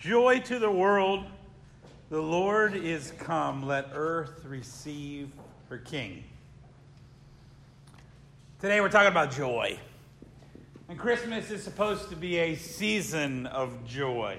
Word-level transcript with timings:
Joy 0.00 0.38
to 0.46 0.58
the 0.58 0.70
world. 0.70 1.26
The 2.08 2.22
Lord 2.22 2.74
is 2.74 3.12
come. 3.18 3.66
Let 3.66 3.90
earth 3.92 4.46
receive 4.46 5.30
her 5.68 5.76
King. 5.76 6.24
Today 8.60 8.80
we're 8.80 8.88
talking 8.88 9.10
about 9.10 9.30
joy. 9.30 9.78
And 10.88 10.98
Christmas 10.98 11.50
is 11.50 11.62
supposed 11.62 12.08
to 12.08 12.16
be 12.16 12.38
a 12.38 12.54
season 12.54 13.44
of 13.48 13.86
joy. 13.86 14.38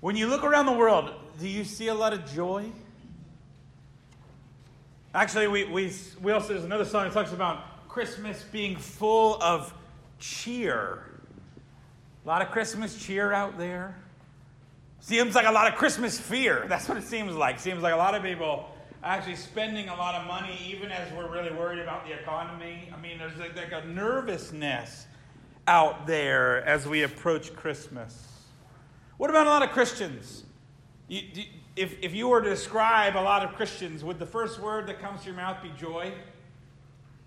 When 0.00 0.16
you 0.16 0.26
look 0.26 0.42
around 0.42 0.66
the 0.66 0.72
world, 0.72 1.14
do 1.38 1.46
you 1.46 1.62
see 1.62 1.86
a 1.86 1.94
lot 1.94 2.12
of 2.12 2.28
joy? 2.34 2.72
Actually, 5.14 5.46
we, 5.46 5.64
we, 5.66 5.92
we 6.20 6.32
also, 6.32 6.48
there's 6.48 6.64
another 6.64 6.84
song 6.84 7.04
that 7.04 7.12
talks 7.12 7.32
about 7.32 7.88
Christmas 7.88 8.42
being 8.50 8.74
full 8.74 9.40
of 9.40 9.72
cheer. 10.18 11.11
A 12.24 12.28
lot 12.28 12.42
of 12.42 12.50
Christmas 12.50 13.04
cheer 13.04 13.32
out 13.32 13.58
there. 13.58 13.96
Seems 15.00 15.34
like 15.34 15.46
a 15.46 15.50
lot 15.50 15.66
of 15.66 15.76
Christmas 15.76 16.20
fear. 16.20 16.64
That's 16.68 16.88
what 16.88 16.96
it 16.96 17.04
seems 17.04 17.34
like. 17.34 17.58
Seems 17.58 17.82
like 17.82 17.92
a 17.92 17.96
lot 17.96 18.14
of 18.14 18.22
people 18.22 18.68
actually 19.02 19.34
spending 19.34 19.88
a 19.88 19.96
lot 19.96 20.14
of 20.14 20.28
money, 20.28 20.56
even 20.64 20.92
as 20.92 21.12
we're 21.12 21.28
really 21.28 21.52
worried 21.52 21.80
about 21.80 22.06
the 22.06 22.12
economy. 22.12 22.88
I 22.96 23.00
mean, 23.00 23.18
there's 23.18 23.36
like, 23.36 23.56
like 23.56 23.72
a 23.72 23.84
nervousness 23.86 25.06
out 25.66 26.06
there 26.06 26.64
as 26.64 26.86
we 26.86 27.02
approach 27.02 27.54
Christmas. 27.56 28.28
What 29.16 29.30
about 29.30 29.48
a 29.48 29.50
lot 29.50 29.62
of 29.62 29.70
Christians? 29.70 30.44
You, 31.08 31.22
if, 31.74 31.96
if 32.02 32.14
you 32.14 32.28
were 32.28 32.40
to 32.40 32.50
describe 32.50 33.16
a 33.16 33.18
lot 33.18 33.44
of 33.44 33.54
Christians, 33.54 34.04
would 34.04 34.20
the 34.20 34.26
first 34.26 34.60
word 34.60 34.86
that 34.86 35.00
comes 35.00 35.20
to 35.20 35.26
your 35.26 35.34
mouth 35.34 35.60
be 35.62 35.72
joy? 35.76 36.12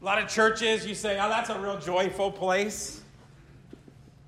A 0.02 0.06
lot 0.06 0.22
of 0.22 0.30
churches, 0.30 0.86
you 0.86 0.96
say, 0.96 1.20
oh, 1.20 1.28
that's 1.30 1.50
a 1.50 1.60
real 1.60 1.80
joyful 1.80 2.32
place. 2.32 3.02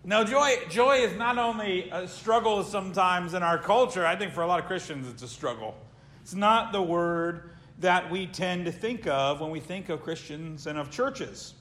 No, 0.08 0.24
joy, 0.24 0.60
joy 0.70 1.00
is 1.00 1.18
not 1.18 1.38
only 1.38 1.90
a 1.90 2.08
struggle 2.08 2.64
sometimes 2.64 3.34
in 3.34 3.44
our 3.44 3.58
culture, 3.58 4.06
I 4.06 4.16
think 4.16 4.32
for 4.32 4.42
a 4.42 4.48
lot 4.48 4.58
of 4.58 4.66
Christians 4.66 5.06
it's 5.10 5.22
a 5.22 5.28
struggle. 5.28 5.76
It's 6.22 6.34
not 6.34 6.72
the 6.72 6.82
word 6.82 7.50
that 7.80 8.10
we 8.10 8.26
tend 8.26 8.64
to 8.68 8.72
think 8.72 9.06
of 9.06 9.42
when 9.42 9.50
we 9.50 9.60
think 9.60 9.90
of 9.90 10.02
Christians 10.02 10.66
and 10.66 10.80
of 10.80 10.90
churches. 10.90 11.56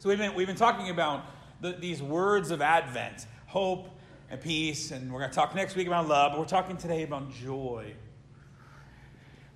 So 0.00 0.10
we've 0.10 0.18
been, 0.18 0.34
we've 0.34 0.48
been 0.48 0.54
talking 0.54 0.90
about 0.90 1.24
the, 1.62 1.72
these 1.72 2.02
words 2.02 2.50
of 2.50 2.60
Advent 2.60 3.26
hope 3.46 3.88
and 4.28 4.38
peace, 4.38 4.90
and 4.90 5.10
we're 5.10 5.20
going 5.20 5.30
to 5.30 5.34
talk 5.34 5.54
next 5.54 5.76
week 5.76 5.86
about 5.86 6.08
love, 6.08 6.32
but 6.32 6.40
we're 6.40 6.44
talking 6.44 6.76
today 6.76 7.04
about 7.04 7.32
joy. 7.32 7.94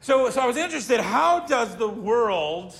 So, 0.00 0.30
so 0.30 0.40
I 0.40 0.46
was 0.46 0.56
interested 0.56 1.00
how 1.00 1.40
does 1.40 1.76
the 1.76 1.88
world 1.88 2.74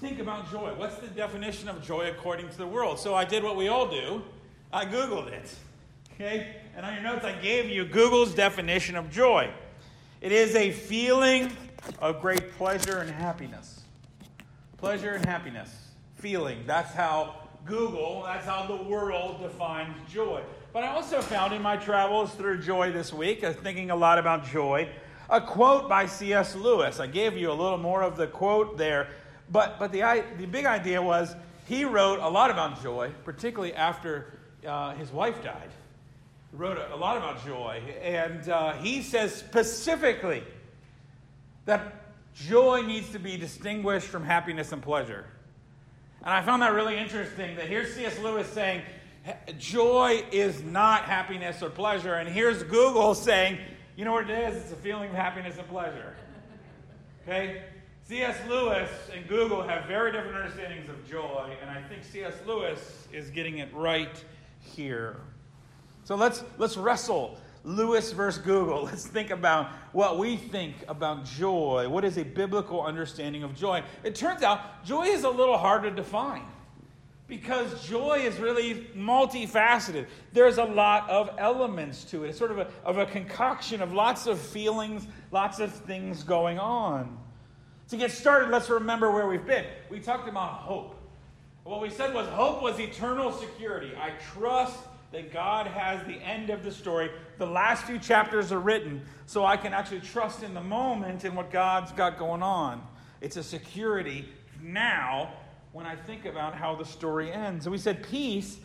think 0.00 0.18
about 0.18 0.50
joy. 0.50 0.72
What's 0.76 0.96
the 0.96 1.08
definition 1.08 1.68
of 1.68 1.82
joy 1.82 2.08
according 2.10 2.48
to 2.50 2.58
the 2.58 2.66
world? 2.66 2.98
So 2.98 3.14
I 3.14 3.24
did 3.24 3.42
what 3.42 3.56
we 3.56 3.68
all 3.68 3.88
do. 3.88 4.22
I 4.72 4.84
Googled 4.84 5.28
it. 5.28 5.54
Okay? 6.14 6.56
And 6.76 6.84
on 6.84 6.94
your 6.94 7.02
notes, 7.02 7.24
I 7.24 7.32
gave 7.32 7.68
you 7.68 7.84
Google's 7.84 8.34
definition 8.34 8.96
of 8.96 9.10
joy 9.10 9.50
it 10.20 10.32
is 10.32 10.56
a 10.56 10.72
feeling 10.72 11.52
of 12.00 12.20
great 12.20 12.52
pleasure 12.52 12.98
and 12.98 13.10
happiness. 13.10 13.82
Pleasure 14.78 15.12
and 15.12 15.24
happiness. 15.26 15.90
Feeling. 16.16 16.64
That's 16.66 16.92
how 16.94 17.48
Google, 17.66 18.22
that's 18.24 18.46
how 18.46 18.66
the 18.66 18.82
world 18.82 19.42
defines 19.42 19.94
joy. 20.10 20.42
But 20.72 20.84
I 20.84 20.88
also 20.88 21.20
found 21.20 21.52
in 21.52 21.60
my 21.60 21.76
travels 21.76 22.34
through 22.34 22.62
joy 22.62 22.92
this 22.92 23.12
week, 23.12 23.44
I 23.44 23.52
thinking 23.52 23.90
a 23.90 23.96
lot 23.96 24.18
about 24.18 24.46
joy, 24.46 24.88
a 25.28 25.40
quote 25.40 25.88
by 25.88 26.06
C.S. 26.06 26.54
Lewis. 26.56 26.98
I 26.98 27.06
gave 27.06 27.36
you 27.36 27.50
a 27.50 27.54
little 27.54 27.78
more 27.78 28.02
of 28.02 28.16
the 28.16 28.26
quote 28.26 28.78
there 28.78 29.08
but, 29.50 29.78
but 29.78 29.92
the, 29.92 30.24
the 30.38 30.46
big 30.46 30.66
idea 30.66 31.00
was 31.00 31.34
he 31.66 31.84
wrote 31.84 32.20
a 32.20 32.28
lot 32.28 32.50
about 32.50 32.82
joy, 32.82 33.12
particularly 33.24 33.74
after 33.74 34.38
uh, 34.66 34.94
his 34.94 35.12
wife 35.12 35.42
died. 35.42 35.70
He 36.50 36.56
wrote 36.56 36.78
a, 36.78 36.94
a 36.94 36.96
lot 36.96 37.16
about 37.16 37.44
joy. 37.44 37.80
And 38.02 38.48
uh, 38.48 38.72
he 38.74 39.02
says 39.02 39.34
specifically 39.34 40.42
that 41.64 42.12
joy 42.34 42.82
needs 42.82 43.10
to 43.10 43.18
be 43.18 43.36
distinguished 43.36 44.06
from 44.06 44.24
happiness 44.24 44.72
and 44.72 44.82
pleasure. 44.82 45.26
And 46.22 46.30
I 46.34 46.42
found 46.42 46.62
that 46.62 46.72
really 46.72 46.96
interesting 46.96 47.56
that 47.56 47.68
here's 47.68 47.94
C.S. 47.94 48.18
Lewis 48.18 48.48
saying, 48.48 48.82
joy 49.58 50.24
is 50.32 50.62
not 50.62 51.02
happiness 51.02 51.62
or 51.62 51.70
pleasure. 51.70 52.14
And 52.14 52.28
here's 52.28 52.62
Google 52.62 53.14
saying, 53.14 53.58
you 53.96 54.04
know 54.04 54.12
what 54.12 54.28
it 54.28 54.38
is? 54.38 54.56
It's 54.62 54.72
a 54.72 54.76
feeling 54.76 55.10
of 55.10 55.16
happiness 55.16 55.56
and 55.58 55.68
pleasure. 55.68 56.14
Okay? 57.22 57.62
C.S. 58.08 58.36
Lewis 58.48 58.88
and 59.12 59.26
Google 59.26 59.62
have 59.62 59.86
very 59.86 60.12
different 60.12 60.36
understandings 60.36 60.88
of 60.88 61.10
joy, 61.10 61.50
and 61.60 61.68
I 61.68 61.82
think 61.88 62.04
C.S. 62.04 62.34
Lewis 62.46 63.08
is 63.12 63.30
getting 63.30 63.58
it 63.58 63.68
right 63.74 64.22
here. 64.60 65.16
So 66.04 66.14
let's, 66.14 66.44
let's 66.56 66.76
wrestle 66.76 67.36
Lewis 67.64 68.12
versus 68.12 68.40
Google. 68.40 68.84
Let's 68.84 69.08
think 69.08 69.30
about 69.30 69.72
what 69.90 70.20
we 70.20 70.36
think 70.36 70.76
about 70.86 71.24
joy. 71.24 71.88
What 71.88 72.04
is 72.04 72.16
a 72.16 72.22
biblical 72.22 72.80
understanding 72.80 73.42
of 73.42 73.56
joy? 73.56 73.82
It 74.04 74.14
turns 74.14 74.44
out 74.44 74.84
joy 74.84 75.06
is 75.06 75.24
a 75.24 75.28
little 75.28 75.58
hard 75.58 75.82
to 75.82 75.90
define 75.90 76.44
because 77.26 77.84
joy 77.84 78.20
is 78.20 78.38
really 78.38 78.86
multifaceted. 78.96 80.06
There's 80.32 80.58
a 80.58 80.64
lot 80.64 81.10
of 81.10 81.28
elements 81.38 82.04
to 82.04 82.22
it. 82.22 82.28
It's 82.28 82.38
sort 82.38 82.52
of 82.52 82.58
a, 82.58 82.68
of 82.84 82.98
a 82.98 83.06
concoction 83.06 83.82
of 83.82 83.92
lots 83.92 84.28
of 84.28 84.38
feelings, 84.38 85.08
lots 85.32 85.58
of 85.58 85.72
things 85.72 86.22
going 86.22 86.60
on. 86.60 87.18
To 87.90 87.96
get 87.96 88.10
started, 88.10 88.50
let's 88.50 88.68
remember 88.68 89.12
where 89.12 89.28
we've 89.28 89.46
been. 89.46 89.64
We 89.90 90.00
talked 90.00 90.28
about 90.28 90.54
hope. 90.54 90.96
What 91.62 91.80
we 91.80 91.88
said 91.88 92.12
was 92.12 92.28
hope 92.28 92.60
was 92.62 92.80
eternal 92.80 93.32
security. 93.32 93.92
I 93.96 94.10
trust 94.34 94.76
that 95.12 95.32
God 95.32 95.68
has 95.68 96.04
the 96.04 96.14
end 96.14 96.50
of 96.50 96.64
the 96.64 96.72
story. 96.72 97.10
The 97.38 97.46
last 97.46 97.84
few 97.84 97.98
chapters 97.98 98.50
are 98.50 98.58
written 98.58 99.02
so 99.26 99.44
I 99.44 99.56
can 99.56 99.72
actually 99.72 100.00
trust 100.00 100.42
in 100.42 100.52
the 100.52 100.60
moment 100.60 101.22
and 101.24 101.36
what 101.36 101.52
God's 101.52 101.92
got 101.92 102.18
going 102.18 102.42
on. 102.42 102.82
It's 103.20 103.36
a 103.36 103.42
security 103.42 104.28
now 104.60 105.32
when 105.72 105.86
I 105.86 105.94
think 105.94 106.24
about 106.24 106.54
how 106.54 106.74
the 106.74 106.84
story 106.84 107.32
ends. 107.32 107.66
And 107.66 107.72
we 107.72 107.78
said 107.78 108.02
peace. 108.02 108.58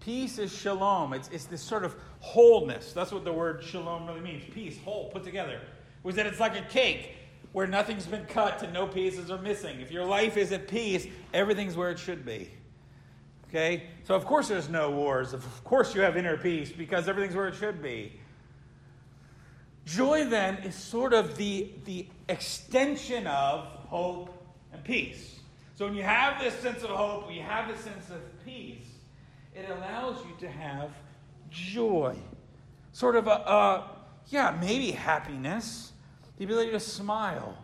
Peace 0.00 0.38
is 0.38 0.54
shalom. 0.54 1.14
It's, 1.14 1.28
it's 1.28 1.46
this 1.46 1.62
sort 1.62 1.84
of 1.84 1.96
wholeness. 2.20 2.92
That's 2.92 3.10
what 3.10 3.24
the 3.24 3.32
word 3.32 3.62
shalom 3.64 4.06
really 4.06 4.20
means. 4.20 4.44
Peace, 4.52 4.78
whole, 4.84 5.08
put 5.10 5.24
together. 5.24 5.60
Was 6.02 6.14
that 6.16 6.26
it's 6.26 6.40
like 6.40 6.56
a 6.56 6.62
cake 6.62 7.14
where 7.56 7.66
nothing's 7.66 8.04
been 8.04 8.26
cut 8.26 8.62
and 8.62 8.70
no 8.74 8.86
pieces 8.86 9.30
are 9.30 9.40
missing. 9.40 9.80
If 9.80 9.90
your 9.90 10.04
life 10.04 10.36
is 10.36 10.52
at 10.52 10.68
peace, 10.68 11.06
everything's 11.32 11.74
where 11.74 11.88
it 11.88 11.98
should 11.98 12.22
be. 12.22 12.50
Okay? 13.48 13.84
So, 14.04 14.14
of 14.14 14.26
course, 14.26 14.48
there's 14.48 14.68
no 14.68 14.90
wars. 14.90 15.32
Of 15.32 15.64
course, 15.64 15.94
you 15.94 16.02
have 16.02 16.18
inner 16.18 16.36
peace 16.36 16.70
because 16.70 17.08
everything's 17.08 17.34
where 17.34 17.48
it 17.48 17.54
should 17.54 17.82
be. 17.82 18.12
Joy, 19.86 20.26
then, 20.26 20.56
is 20.64 20.74
sort 20.74 21.14
of 21.14 21.38
the, 21.38 21.72
the 21.86 22.06
extension 22.28 23.26
of 23.26 23.64
hope 23.88 24.36
and 24.70 24.84
peace. 24.84 25.40
So, 25.76 25.86
when 25.86 25.94
you 25.94 26.02
have 26.02 26.38
this 26.38 26.52
sense 26.56 26.82
of 26.82 26.90
hope, 26.90 27.24
when 27.24 27.36
you 27.36 27.42
have 27.42 27.68
this 27.68 27.80
sense 27.80 28.10
of 28.10 28.20
peace, 28.44 28.84
it 29.54 29.64
allows 29.70 30.22
you 30.26 30.32
to 30.40 30.48
have 30.50 30.90
joy. 31.48 32.18
Sort 32.92 33.16
of 33.16 33.28
a, 33.28 33.30
a 33.30 33.90
yeah, 34.28 34.54
maybe 34.60 34.90
happiness 34.90 35.92
the 36.38 36.44
ability 36.44 36.70
to 36.72 36.80
smile, 36.80 37.56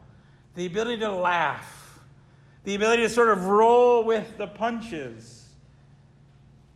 the 0.54 0.66
ability 0.66 0.98
to 1.00 1.10
laugh, 1.10 2.00
the 2.64 2.74
ability 2.74 3.02
to 3.02 3.08
sort 3.08 3.28
of 3.28 3.46
roll 3.46 4.04
with 4.04 4.38
the 4.38 4.46
punches. 4.46 5.48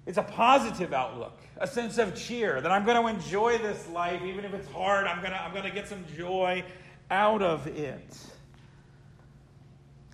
It's 0.05 0.19
a 0.19 0.23
positive 0.23 0.93
outlook, 0.93 1.41
a 1.59 1.67
sense 1.67 1.99
of 1.99 2.15
cheer 2.15 2.61
that 2.61 2.71
I'm 2.71 2.85
going 2.85 3.01
to 3.01 3.09
enjoy 3.09 3.59
this 3.59 3.89
life, 3.89 4.23
even 4.23 4.45
if 4.45 4.55
it's 4.55 4.69
hard. 4.69 5.07
I'm 5.07 5.21
going 5.21 5.33
to, 5.33 5.41
I'm 5.41 5.53
going 5.53 5.65
to 5.65 5.71
get 5.71 5.89
some 5.89 6.05
joy 6.17 6.65
out 7.11 7.43
of 7.43 7.67
it. 7.67 8.17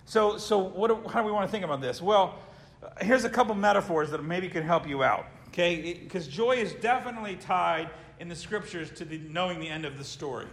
So, 0.05 0.37
so 0.37 0.57
what 0.59 0.87
do, 0.87 1.07
how 1.09 1.21
do 1.21 1.25
we 1.25 1.31
want 1.31 1.47
to 1.47 1.51
think 1.51 1.63
about 1.63 1.81
this? 1.81 2.01
Well, 2.01 2.39
here's 3.01 3.23
a 3.23 3.29
couple 3.29 3.55
metaphors 3.55 4.11
that 4.11 4.23
maybe 4.23 4.47
can 4.47 4.63
help 4.63 4.87
you 4.87 5.03
out. 5.03 5.25
Okay, 5.49 5.93
because 5.93 6.27
joy 6.27 6.53
is 6.53 6.73
definitely 6.73 7.35
tied 7.35 7.89
in 8.19 8.27
the 8.27 8.35
scriptures 8.35 8.89
to 8.91 9.05
the, 9.05 9.19
knowing 9.29 9.59
the 9.59 9.67
end 9.67 9.85
of 9.85 9.97
the 9.97 10.03
story 10.03 10.47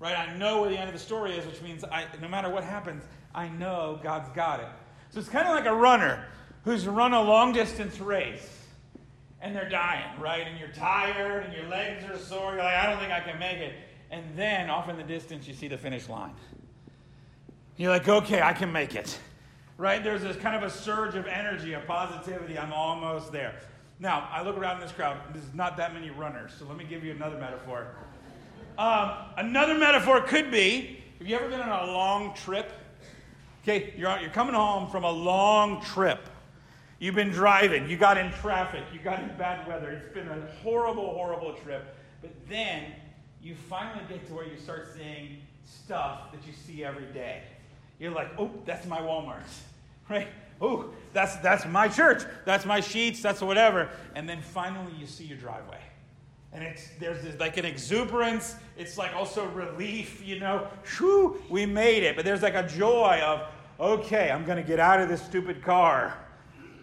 right? 0.00 0.16
I 0.16 0.36
know 0.36 0.62
where 0.62 0.70
the 0.70 0.78
end 0.78 0.88
of 0.88 0.94
the 0.94 1.00
story 1.00 1.32
is, 1.36 1.46
which 1.46 1.62
means 1.62 1.84
I, 1.84 2.06
no 2.20 2.26
matter 2.26 2.50
what 2.50 2.64
happens, 2.64 3.04
I 3.34 3.48
know 3.48 4.00
God's 4.02 4.30
got 4.30 4.60
it. 4.60 4.68
So 5.10 5.20
it's 5.20 5.28
kind 5.28 5.46
of 5.46 5.54
like 5.54 5.66
a 5.66 5.74
runner 5.74 6.24
who's 6.64 6.86
run 6.88 7.12
a 7.12 7.22
long 7.22 7.52
distance 7.52 8.00
race 8.00 8.60
and 9.40 9.54
they're 9.54 9.68
dying, 9.68 10.20
right? 10.20 10.46
And 10.46 10.58
you're 10.58 10.68
tired 10.68 11.44
and 11.44 11.52
your 11.52 11.66
legs 11.68 12.04
are 12.04 12.18
sore. 12.18 12.54
You're 12.54 12.64
like, 12.64 12.74
I 12.74 12.86
don't 12.86 12.98
think 12.98 13.12
I 13.12 13.20
can 13.20 13.38
make 13.38 13.58
it. 13.58 13.74
And 14.10 14.24
then 14.36 14.68
off 14.68 14.88
in 14.88 14.96
the 14.96 15.02
distance, 15.02 15.46
you 15.46 15.54
see 15.54 15.68
the 15.68 15.78
finish 15.78 16.08
line. 16.08 16.34
You're 17.76 17.90
like, 17.90 18.08
okay, 18.08 18.42
I 18.42 18.52
can 18.52 18.72
make 18.72 18.94
it. 18.94 19.18
Right? 19.78 20.02
There's 20.02 20.20
this 20.22 20.36
kind 20.36 20.56
of 20.56 20.62
a 20.62 20.70
surge 20.70 21.14
of 21.14 21.26
energy, 21.26 21.72
of 21.72 21.86
positivity. 21.86 22.58
I'm 22.58 22.72
almost 22.72 23.32
there. 23.32 23.54
Now, 23.98 24.28
I 24.30 24.42
look 24.42 24.56
around 24.56 24.76
in 24.76 24.82
this 24.82 24.92
crowd, 24.92 25.18
there's 25.32 25.54
not 25.54 25.76
that 25.78 25.94
many 25.94 26.10
runners. 26.10 26.52
So 26.58 26.66
let 26.66 26.76
me 26.76 26.84
give 26.84 27.04
you 27.04 27.12
another 27.12 27.38
metaphor. 27.38 27.94
Um, 28.80 29.12
another 29.36 29.74
metaphor 29.76 30.22
could 30.22 30.50
be 30.50 31.02
have 31.18 31.28
you 31.28 31.36
ever 31.36 31.50
been 31.50 31.60
on 31.60 31.86
a 31.86 31.92
long 31.92 32.32
trip? 32.32 32.72
Okay, 33.62 33.92
you're, 33.94 34.18
you're 34.20 34.30
coming 34.30 34.54
home 34.54 34.88
from 34.90 35.04
a 35.04 35.10
long 35.10 35.82
trip. 35.82 36.26
You've 36.98 37.14
been 37.14 37.28
driving, 37.28 37.90
you 37.90 37.98
got 37.98 38.16
in 38.16 38.32
traffic, 38.32 38.84
you 38.90 38.98
got 38.98 39.22
in 39.22 39.28
bad 39.36 39.68
weather. 39.68 39.90
It's 39.90 40.14
been 40.14 40.28
a 40.28 40.46
horrible, 40.62 41.12
horrible 41.12 41.52
trip. 41.56 41.94
But 42.22 42.30
then 42.48 42.84
you 43.42 43.54
finally 43.54 44.02
get 44.08 44.26
to 44.28 44.32
where 44.32 44.46
you 44.46 44.56
start 44.56 44.88
seeing 44.96 45.42
stuff 45.66 46.32
that 46.32 46.40
you 46.46 46.54
see 46.54 46.82
every 46.82 47.12
day. 47.12 47.42
You're 47.98 48.12
like, 48.12 48.30
oh, 48.38 48.50
that's 48.64 48.86
my 48.86 49.00
Walmart, 49.00 49.42
right? 50.08 50.28
Oh, 50.58 50.86
that's, 51.12 51.36
that's 51.36 51.66
my 51.66 51.86
church. 51.86 52.22
That's 52.46 52.64
my 52.64 52.80
sheets. 52.80 53.20
That's 53.20 53.42
whatever. 53.42 53.90
And 54.14 54.26
then 54.26 54.40
finally 54.40 54.94
you 54.98 55.06
see 55.06 55.24
your 55.24 55.36
driveway. 55.36 55.80
And 56.52 56.64
it's, 56.64 56.88
there's 56.98 57.22
this, 57.22 57.38
like 57.38 57.56
an 57.58 57.64
exuberance. 57.64 58.56
It's 58.76 58.98
like 58.98 59.14
also 59.14 59.46
relief, 59.46 60.20
you 60.24 60.40
know. 60.40 60.66
Shoo, 60.84 61.40
we 61.48 61.64
made 61.64 62.02
it. 62.02 62.16
But 62.16 62.24
there's 62.24 62.42
like 62.42 62.54
a 62.54 62.66
joy 62.66 63.20
of, 63.24 63.42
okay, 63.78 64.30
I'm 64.30 64.44
going 64.44 64.56
to 64.56 64.66
get 64.66 64.80
out 64.80 65.00
of 65.00 65.08
this 65.08 65.22
stupid 65.22 65.62
car. 65.62 66.18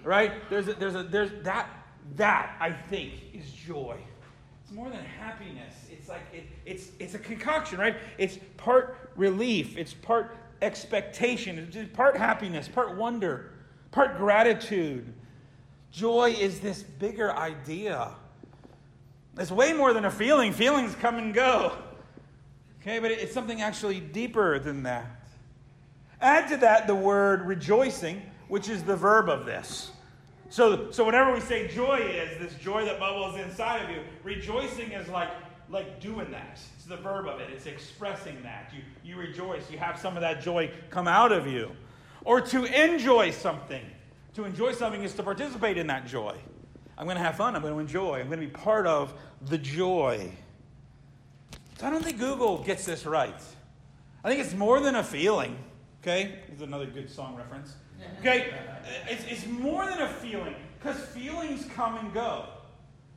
Right? 0.03 0.49
There's, 0.49 0.69
a, 0.69 0.73
there's, 0.73 0.95
a, 0.95 1.03
there's 1.03 1.31
that, 1.43 1.69
that, 2.15 2.55
I 2.61 2.71
think, 2.71 3.13
is 3.33 3.51
joy. 3.51 3.97
It's 4.63 4.71
more 4.71 4.89
than 4.89 5.03
happiness. 5.03 5.73
It's 5.91 6.07
like, 6.07 6.21
it, 6.33 6.45
it's, 6.65 6.91
it's 6.99 7.13
a 7.13 7.19
concoction, 7.19 7.77
right? 7.77 7.97
It's 8.17 8.39
part 8.55 9.11
relief. 9.17 9.77
It's 9.77 9.93
part 9.93 10.37
expectation. 10.61 11.69
It's 11.73 11.93
part 11.93 12.15
happiness, 12.15 12.69
part 12.69 12.95
wonder, 12.95 13.51
part 13.91 14.17
gratitude. 14.17 15.13
Joy 15.91 16.35
is 16.39 16.61
this 16.61 16.83
bigger 16.83 17.35
idea 17.35 18.11
it's 19.37 19.51
way 19.51 19.73
more 19.73 19.93
than 19.93 20.05
a 20.05 20.11
feeling. 20.11 20.51
Feelings 20.51 20.95
come 20.95 21.17
and 21.17 21.33
go. 21.33 21.73
Okay, 22.81 22.99
but 22.99 23.11
it's 23.11 23.33
something 23.33 23.61
actually 23.61 23.99
deeper 23.99 24.59
than 24.59 24.83
that. 24.83 25.05
Add 26.21 26.49
to 26.49 26.57
that 26.57 26.87
the 26.87 26.95
word 26.95 27.45
rejoicing, 27.45 28.21
which 28.47 28.69
is 28.69 28.83
the 28.83 28.95
verb 28.95 29.29
of 29.29 29.45
this. 29.45 29.91
So, 30.49 30.91
so 30.91 31.05
whenever 31.05 31.33
we 31.33 31.41
say 31.41 31.67
joy 31.67 31.97
is 31.97 32.39
this 32.39 32.53
joy 32.61 32.85
that 32.85 32.99
bubbles 32.99 33.37
inside 33.37 33.83
of 33.83 33.89
you, 33.89 34.01
rejoicing 34.23 34.93
is 34.93 35.07
like, 35.09 35.29
like 35.69 35.99
doing 35.99 36.31
that. 36.31 36.59
It's 36.75 36.85
the 36.85 36.97
verb 36.97 37.27
of 37.27 37.39
it. 37.41 37.49
It's 37.51 37.65
expressing 37.65 38.41
that. 38.43 38.71
You, 38.73 38.81
you 39.03 39.19
rejoice. 39.19 39.69
You 39.69 39.77
have 39.77 39.99
some 39.99 40.15
of 40.15 40.21
that 40.21 40.41
joy 40.41 40.71
come 40.89 41.07
out 41.07 41.31
of 41.31 41.45
you. 41.45 41.71
Or 42.23 42.39
to 42.41 42.63
enjoy 42.63 43.31
something. 43.31 43.83
To 44.35 44.45
enjoy 44.45 44.71
something 44.71 45.03
is 45.03 45.13
to 45.15 45.23
participate 45.23 45.77
in 45.77 45.87
that 45.87 46.07
joy. 46.07 46.35
I'm 46.97 47.05
going 47.05 47.17
to 47.17 47.23
have 47.23 47.37
fun. 47.37 47.55
I'm 47.55 47.61
going 47.61 47.73
to 47.73 47.79
enjoy. 47.79 48.19
I'm 48.19 48.27
going 48.27 48.39
to 48.39 48.47
be 48.47 48.51
part 48.51 48.87
of 48.87 49.13
the 49.41 49.57
joy. 49.57 50.31
So 51.77 51.85
I 51.85 51.91
don't 51.91 52.03
think 52.03 52.17
Google 52.17 52.63
gets 52.63 52.85
this 52.85 53.05
right. 53.05 53.39
I 54.23 54.29
think 54.29 54.43
it's 54.43 54.55
more 54.55 54.79
than 54.79 54.95
a 54.95 55.03
feeling. 55.03 55.57
Okay? 56.01 56.39
This 56.47 56.57
is 56.57 56.61
another 56.63 56.87
good 56.87 57.09
song 57.09 57.35
reference. 57.35 57.75
Okay? 58.19 58.53
It's, 59.09 59.23
it's 59.25 59.47
more 59.47 59.85
than 59.85 60.01
a 60.01 60.07
feeling 60.07 60.55
because 60.79 60.99
feelings 61.07 61.65
come 61.73 61.97
and 61.97 62.13
go. 62.13 62.45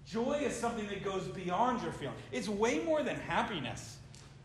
Joy 0.07 0.41
is 0.43 0.57
something 0.57 0.87
that 0.89 1.05
goes 1.05 1.25
beyond 1.29 1.83
your 1.83 1.93
feeling. 1.93 2.17
It's 2.33 2.49
way 2.49 2.81
more 2.81 3.03
than 3.03 3.17
happiness. 3.17 3.99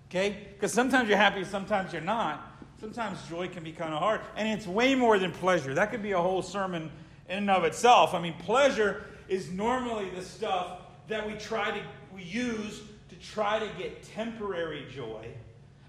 Okay? 0.10 0.48
Because 0.54 0.74
sometimes 0.74 1.08
you're 1.08 1.18
happy, 1.18 1.44
sometimes 1.46 1.94
you're 1.94 2.02
not. 2.02 2.52
Sometimes 2.80 3.18
joy 3.30 3.48
can 3.48 3.64
be 3.64 3.72
kind 3.72 3.94
of 3.94 4.00
hard. 4.00 4.22
And 4.36 4.48
it's 4.48 4.68
way 4.68 4.94
more 4.94 5.18
than 5.18 5.32
pleasure. 5.32 5.74
That 5.74 5.90
could 5.90 6.04
be 6.04 6.12
a 6.12 6.22
whole 6.22 6.42
sermon 6.42 6.92
in 7.30 7.38
and 7.38 7.50
of 7.50 7.64
itself. 7.64 8.14
I 8.14 8.20
mean, 8.20 8.34
pleasure 8.40 9.06
is 9.28 9.52
normally 9.52 10.10
the 10.12 10.22
stuff 10.22 10.82
that 11.08 11.26
we 11.26 11.34
try 11.34 11.72
to 11.72 11.82
we 12.14 12.24
use 12.24 12.82
to 13.10 13.16
try 13.16 13.60
to 13.60 13.68
get 13.78 14.04
temporary 14.04 14.86
joy. 14.94 15.28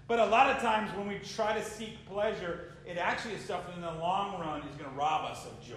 But 0.07 0.19
a 0.19 0.25
lot 0.25 0.49
of 0.49 0.61
times 0.61 0.95
when 0.97 1.07
we 1.07 1.19
try 1.19 1.53
to 1.53 1.63
seek 1.63 2.05
pleasure, 2.05 2.73
it 2.85 2.97
actually 2.97 3.35
is 3.35 3.41
stuff 3.41 3.67
that 3.67 3.75
in 3.75 3.81
the 3.81 3.91
long 3.91 4.39
run 4.39 4.61
is 4.61 4.75
going 4.75 4.89
to 4.89 4.95
rob 4.95 5.29
us 5.29 5.45
of 5.45 5.61
joy. 5.65 5.75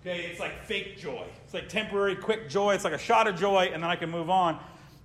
Okay, 0.00 0.26
it's 0.30 0.40
like 0.40 0.64
fake 0.64 0.98
joy. 0.98 1.26
It's 1.44 1.52
like 1.52 1.68
temporary, 1.68 2.16
quick 2.16 2.48
joy. 2.48 2.74
It's 2.74 2.84
like 2.84 2.92
a 2.92 2.98
shot 2.98 3.26
of 3.26 3.38
joy, 3.38 3.70
and 3.72 3.82
then 3.82 3.90
I 3.90 3.96
can 3.96 4.10
move 4.10 4.30
on. 4.30 4.58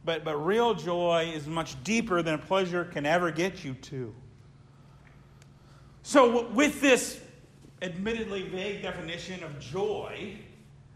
But, 0.05 0.23
but 0.23 0.37
real 0.37 0.73
joy 0.73 1.31
is 1.33 1.47
much 1.47 1.83
deeper 1.83 2.21
than 2.21 2.37
pleasure 2.39 2.85
can 2.85 3.05
ever 3.05 3.31
get 3.31 3.63
you 3.65 3.73
to. 3.73 4.13
So, 6.03 6.47
with 6.49 6.79
this 6.79 7.19
admittedly 7.81 8.43
vague 8.43 8.83
definition 8.83 9.43
of 9.43 9.59
joy, 9.59 10.37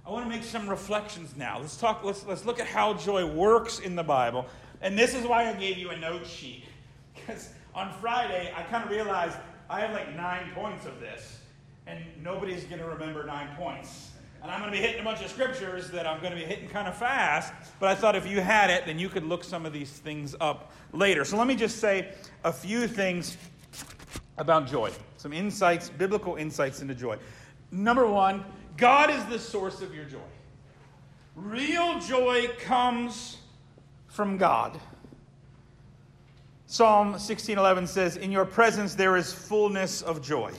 I 0.09 0.11
want 0.11 0.25
to 0.25 0.29
make 0.29 0.43
some 0.43 0.67
reflections 0.67 1.35
now. 1.37 1.59
Let's 1.59 1.77
talk, 1.77 2.03
let's, 2.03 2.25
let's 2.25 2.43
look 2.43 2.59
at 2.59 2.65
how 2.65 2.95
joy 2.95 3.27
works 3.27 3.77
in 3.77 3.95
the 3.95 4.01
Bible. 4.01 4.47
And 4.81 4.97
this 4.97 5.13
is 5.13 5.23
why 5.23 5.47
I 5.47 5.53
gave 5.53 5.77
you 5.77 5.91
a 5.91 5.97
note 5.97 6.25
sheet. 6.25 6.63
Because 7.13 7.49
on 7.75 7.93
Friday, 8.01 8.51
I 8.55 8.63
kind 8.63 8.83
of 8.83 8.89
realized 8.89 9.37
I 9.69 9.81
have 9.81 9.91
like 9.91 10.15
nine 10.15 10.49
points 10.55 10.87
of 10.87 10.99
this, 10.99 11.37
and 11.85 11.99
nobody's 12.23 12.63
going 12.63 12.79
to 12.79 12.87
remember 12.87 13.23
nine 13.23 13.55
points. 13.55 14.09
And 14.41 14.49
I'm 14.49 14.61
going 14.61 14.71
to 14.71 14.75
be 14.75 14.81
hitting 14.81 15.01
a 15.01 15.03
bunch 15.03 15.21
of 15.23 15.29
scriptures 15.29 15.91
that 15.91 16.07
I'm 16.07 16.21
going 16.21 16.33
to 16.33 16.39
be 16.39 16.45
hitting 16.45 16.69
kind 16.69 16.87
of 16.87 16.97
fast, 16.97 17.53
but 17.79 17.89
I 17.89 17.93
thought 17.93 18.15
if 18.15 18.25
you 18.25 18.41
had 18.41 18.71
it, 18.71 18.87
then 18.87 18.97
you 18.97 19.09
could 19.09 19.23
look 19.23 19.43
some 19.43 19.63
of 19.63 19.73
these 19.73 19.91
things 19.91 20.35
up 20.41 20.71
later. 20.91 21.23
So 21.23 21.37
let 21.37 21.45
me 21.45 21.55
just 21.55 21.77
say 21.77 22.13
a 22.43 22.51
few 22.51 22.87
things 22.87 23.37
about 24.39 24.65
joy, 24.65 24.91
some 25.17 25.33
insights, 25.33 25.89
biblical 25.89 26.35
insights 26.35 26.81
into 26.81 26.95
joy. 26.95 27.17
Number 27.71 28.07
one, 28.07 28.43
God 28.79 29.09
is 29.09 29.25
the 29.25 29.39
source 29.39 29.81
of 29.81 29.93
your 29.93 30.05
joy. 30.05 30.19
Real 31.35 31.99
joy 31.99 32.47
comes 32.59 33.37
from 34.07 34.37
God. 34.37 34.79
Psalm 36.65 37.17
16:11 37.17 37.87
says, 37.87 38.15
"In 38.15 38.31
your 38.31 38.45
presence 38.45 38.95
there 38.95 39.17
is 39.17 39.33
fullness 39.33 40.01
of 40.01 40.21
joy." 40.21 40.53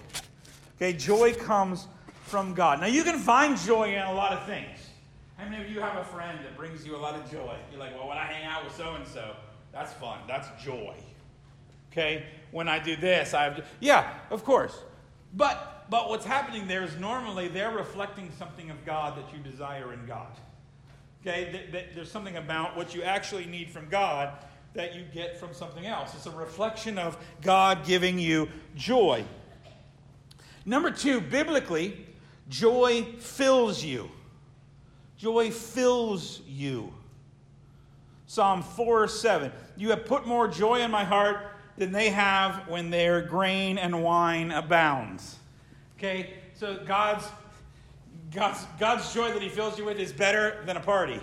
Okay, 0.76 0.92
joy 0.92 1.34
comes 1.34 1.86
from 2.24 2.54
God. 2.54 2.80
Now 2.80 2.86
you 2.86 3.04
can 3.04 3.18
find 3.18 3.56
joy 3.56 3.94
in 3.94 4.02
a 4.02 4.12
lot 4.12 4.32
of 4.32 4.44
things. 4.44 4.90
How 5.36 5.44
many 5.44 5.62
of 5.62 5.70
you 5.70 5.80
have 5.80 5.96
a 5.96 6.04
friend 6.04 6.38
that 6.44 6.56
brings 6.56 6.86
you 6.86 6.96
a 6.96 6.98
lot 6.98 7.14
of 7.14 7.30
joy? 7.30 7.56
You're 7.70 7.80
like, 7.80 7.94
"Well, 7.94 8.08
when 8.08 8.18
I 8.18 8.24
hang 8.24 8.44
out 8.44 8.64
with 8.64 8.76
so 8.76 8.94
and 8.94 9.06
so, 9.06 9.36
that's 9.72 9.92
fun. 9.94 10.18
That's 10.26 10.48
joy." 10.62 10.94
Okay? 11.90 12.26
When 12.50 12.68
I 12.68 12.78
do 12.78 12.96
this, 12.96 13.32
I 13.34 13.44
have 13.44 13.64
Yeah, 13.80 14.12
of 14.30 14.44
course. 14.44 14.76
But 15.32 15.79
but 15.90 16.08
what's 16.08 16.24
happening 16.24 16.68
there 16.68 16.84
is 16.84 16.96
normally 16.98 17.48
they're 17.48 17.72
reflecting 17.72 18.30
something 18.38 18.70
of 18.70 18.86
God 18.86 19.18
that 19.18 19.36
you 19.36 19.42
desire 19.42 19.92
in 19.92 20.06
God. 20.06 20.30
Okay? 21.20 21.88
There's 21.94 22.10
something 22.10 22.36
about 22.36 22.76
what 22.76 22.94
you 22.94 23.02
actually 23.02 23.44
need 23.44 23.70
from 23.70 23.88
God 23.88 24.32
that 24.72 24.94
you 24.94 25.02
get 25.12 25.38
from 25.38 25.52
something 25.52 25.84
else. 25.84 26.14
It's 26.14 26.26
a 26.26 26.30
reflection 26.30 26.96
of 26.96 27.18
God 27.42 27.84
giving 27.84 28.18
you 28.18 28.48
joy. 28.76 29.24
Number 30.64 30.92
two, 30.92 31.20
biblically, 31.20 32.06
joy 32.48 33.02
fills 33.18 33.82
you. 33.82 34.08
Joy 35.18 35.50
fills 35.50 36.40
you. 36.46 36.94
Psalm 38.26 38.62
4 38.62 39.08
7. 39.08 39.50
You 39.76 39.90
have 39.90 40.06
put 40.06 40.24
more 40.24 40.46
joy 40.46 40.82
in 40.82 40.90
my 40.92 41.02
heart 41.02 41.48
than 41.76 41.90
they 41.90 42.10
have 42.10 42.68
when 42.68 42.90
their 42.90 43.20
grain 43.22 43.76
and 43.76 44.04
wine 44.04 44.52
abounds. 44.52 45.39
Okay? 46.00 46.30
So 46.54 46.78
God's 46.86 47.26
God's, 48.30 48.64
God's 48.78 49.12
joy 49.12 49.32
that 49.32 49.42
He 49.42 49.48
fills 49.48 49.78
you 49.78 49.84
with 49.84 49.98
is 49.98 50.12
better 50.12 50.62
than 50.64 50.76
a 50.76 50.80
party. 50.80 51.20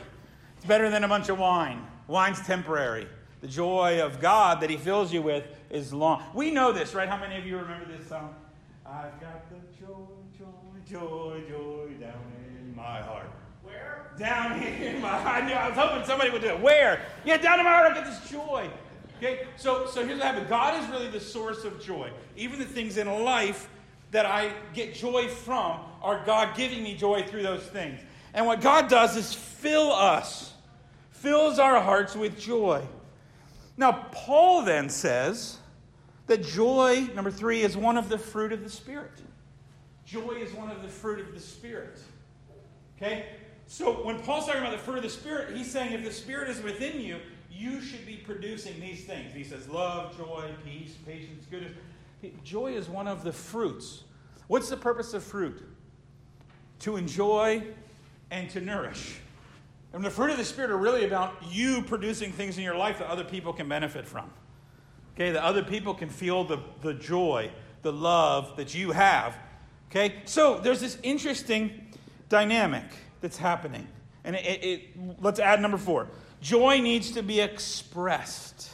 It's 0.57 0.65
better 0.65 0.89
than 0.89 1.03
a 1.03 1.07
bunch 1.07 1.29
of 1.29 1.39
wine. 1.39 1.83
Wine's 2.07 2.45
temporary. 2.45 3.07
The 3.41 3.47
joy 3.47 4.01
of 4.01 4.19
God 4.19 4.61
that 4.61 4.69
He 4.69 4.77
fills 4.77 5.11
you 5.11 5.21
with 5.21 5.45
is 5.71 5.93
long. 5.93 6.21
We 6.35 6.51
know 6.51 6.71
this, 6.71 6.93
right? 6.93 7.09
How 7.09 7.17
many 7.17 7.37
of 7.37 7.45
you 7.45 7.57
remember 7.57 7.85
this 7.85 8.07
song? 8.07 8.35
I've 8.85 9.19
got 9.19 9.49
the 9.49 9.55
joy, 9.79 9.95
joy, 10.37 10.45
joy, 10.85 11.41
joy 11.49 11.87
down 11.99 12.21
in 12.59 12.75
my 12.75 13.01
heart. 13.01 13.31
Where? 13.63 14.11
Down 14.19 14.61
in 14.61 15.01
my 15.01 15.09
heart. 15.09 15.43
I, 15.43 15.47
knew, 15.47 15.53
I 15.53 15.69
was 15.69 15.77
hoping 15.77 16.05
somebody 16.05 16.29
would 16.29 16.41
do 16.41 16.49
it. 16.49 16.59
Where? 16.59 17.01
Yeah, 17.25 17.37
down 17.37 17.59
in 17.59 17.65
my 17.65 17.71
heart, 17.71 17.89
I've 17.89 17.95
got 17.95 18.05
this 18.05 18.29
joy. 18.29 18.69
Okay, 19.17 19.47
so, 19.55 19.87
so 19.87 20.05
here's 20.05 20.19
what 20.19 20.27
happened 20.27 20.47
God 20.49 20.83
is 20.83 20.89
really 20.89 21.07
the 21.07 21.19
source 21.19 21.63
of 21.63 21.81
joy. 21.81 22.11
Even 22.35 22.59
the 22.59 22.65
things 22.65 22.97
in 22.97 23.07
life 23.23 23.69
that 24.11 24.25
I 24.25 24.51
get 24.73 24.93
joy 24.93 25.27
from 25.27 25.79
are 26.01 26.23
God 26.25 26.55
giving 26.55 26.83
me 26.83 26.95
joy 26.95 27.23
through 27.23 27.43
those 27.43 27.63
things. 27.63 27.99
And 28.33 28.45
what 28.45 28.61
God 28.61 28.87
does 28.87 29.17
is 29.17 29.33
fill 29.33 29.91
us, 29.91 30.53
fills 31.11 31.59
our 31.59 31.81
hearts 31.81 32.15
with 32.15 32.39
joy. 32.39 32.85
Now, 33.77 34.07
Paul 34.11 34.63
then 34.63 34.89
says 34.89 35.57
that 36.27 36.43
joy, 36.43 37.07
number 37.13 37.31
three, 37.31 37.61
is 37.61 37.75
one 37.75 37.97
of 37.97 38.09
the 38.09 38.17
fruit 38.17 38.51
of 38.51 38.63
the 38.63 38.69
Spirit. 38.69 39.11
Joy 40.05 40.35
is 40.37 40.53
one 40.53 40.71
of 40.71 40.81
the 40.81 40.87
fruit 40.87 41.19
of 41.19 41.33
the 41.33 41.39
Spirit. 41.39 41.99
Okay? 42.97 43.25
So 43.67 44.05
when 44.05 44.19
Paul's 44.21 44.45
talking 44.45 44.61
about 44.61 44.71
the 44.71 44.77
fruit 44.77 44.97
of 44.97 45.03
the 45.03 45.09
Spirit, 45.09 45.55
he's 45.55 45.69
saying 45.69 45.91
if 45.91 46.03
the 46.03 46.11
Spirit 46.11 46.49
is 46.49 46.61
within 46.61 47.01
you, 47.01 47.17
you 47.51 47.81
should 47.81 48.05
be 48.05 48.17
producing 48.17 48.79
these 48.79 49.03
things. 49.03 49.33
He 49.33 49.43
says 49.43 49.67
love, 49.67 50.17
joy, 50.17 50.49
peace, 50.63 50.93
patience, 51.05 51.45
goodness. 51.49 51.73
Joy 52.43 52.73
is 52.73 52.89
one 52.89 53.07
of 53.07 53.23
the 53.23 53.31
fruits. 53.31 54.03
What's 54.47 54.69
the 54.69 54.77
purpose 54.77 55.13
of 55.13 55.23
fruit? 55.23 55.61
To 56.79 56.95
enjoy 56.95 57.63
and 58.31 58.49
to 58.51 58.61
nourish. 58.61 59.19
And 59.93 60.03
the 60.03 60.09
fruit 60.09 60.31
of 60.31 60.37
the 60.37 60.45
Spirit 60.45 60.71
are 60.71 60.77
really 60.77 61.05
about 61.05 61.35
you 61.49 61.81
producing 61.81 62.31
things 62.31 62.57
in 62.57 62.63
your 62.63 62.75
life 62.75 62.99
that 62.99 63.07
other 63.07 63.23
people 63.23 63.53
can 63.53 63.69
benefit 63.69 64.07
from. 64.07 64.29
Okay, 65.15 65.31
that 65.31 65.43
other 65.43 65.63
people 65.63 65.93
can 65.93 66.09
feel 66.09 66.43
the, 66.43 66.59
the 66.81 66.93
joy, 66.93 67.49
the 67.81 67.91
love 67.91 68.55
that 68.57 68.75
you 68.75 68.91
have 68.91 69.35
Okay? 69.89 70.15
So 70.25 70.59
there's 70.59 70.81
this 70.81 70.97
interesting 71.03 71.87
dynamic 72.29 72.85
that's 73.21 73.37
happening. 73.37 73.87
And 74.23 74.35
it, 74.35 74.45
it, 74.45 74.63
it, 74.63 75.21
let's 75.21 75.39
add 75.39 75.61
number 75.61 75.77
four. 75.77 76.07
Joy 76.41 76.79
needs 76.81 77.11
to 77.11 77.23
be 77.23 77.39
expressed. 77.39 78.69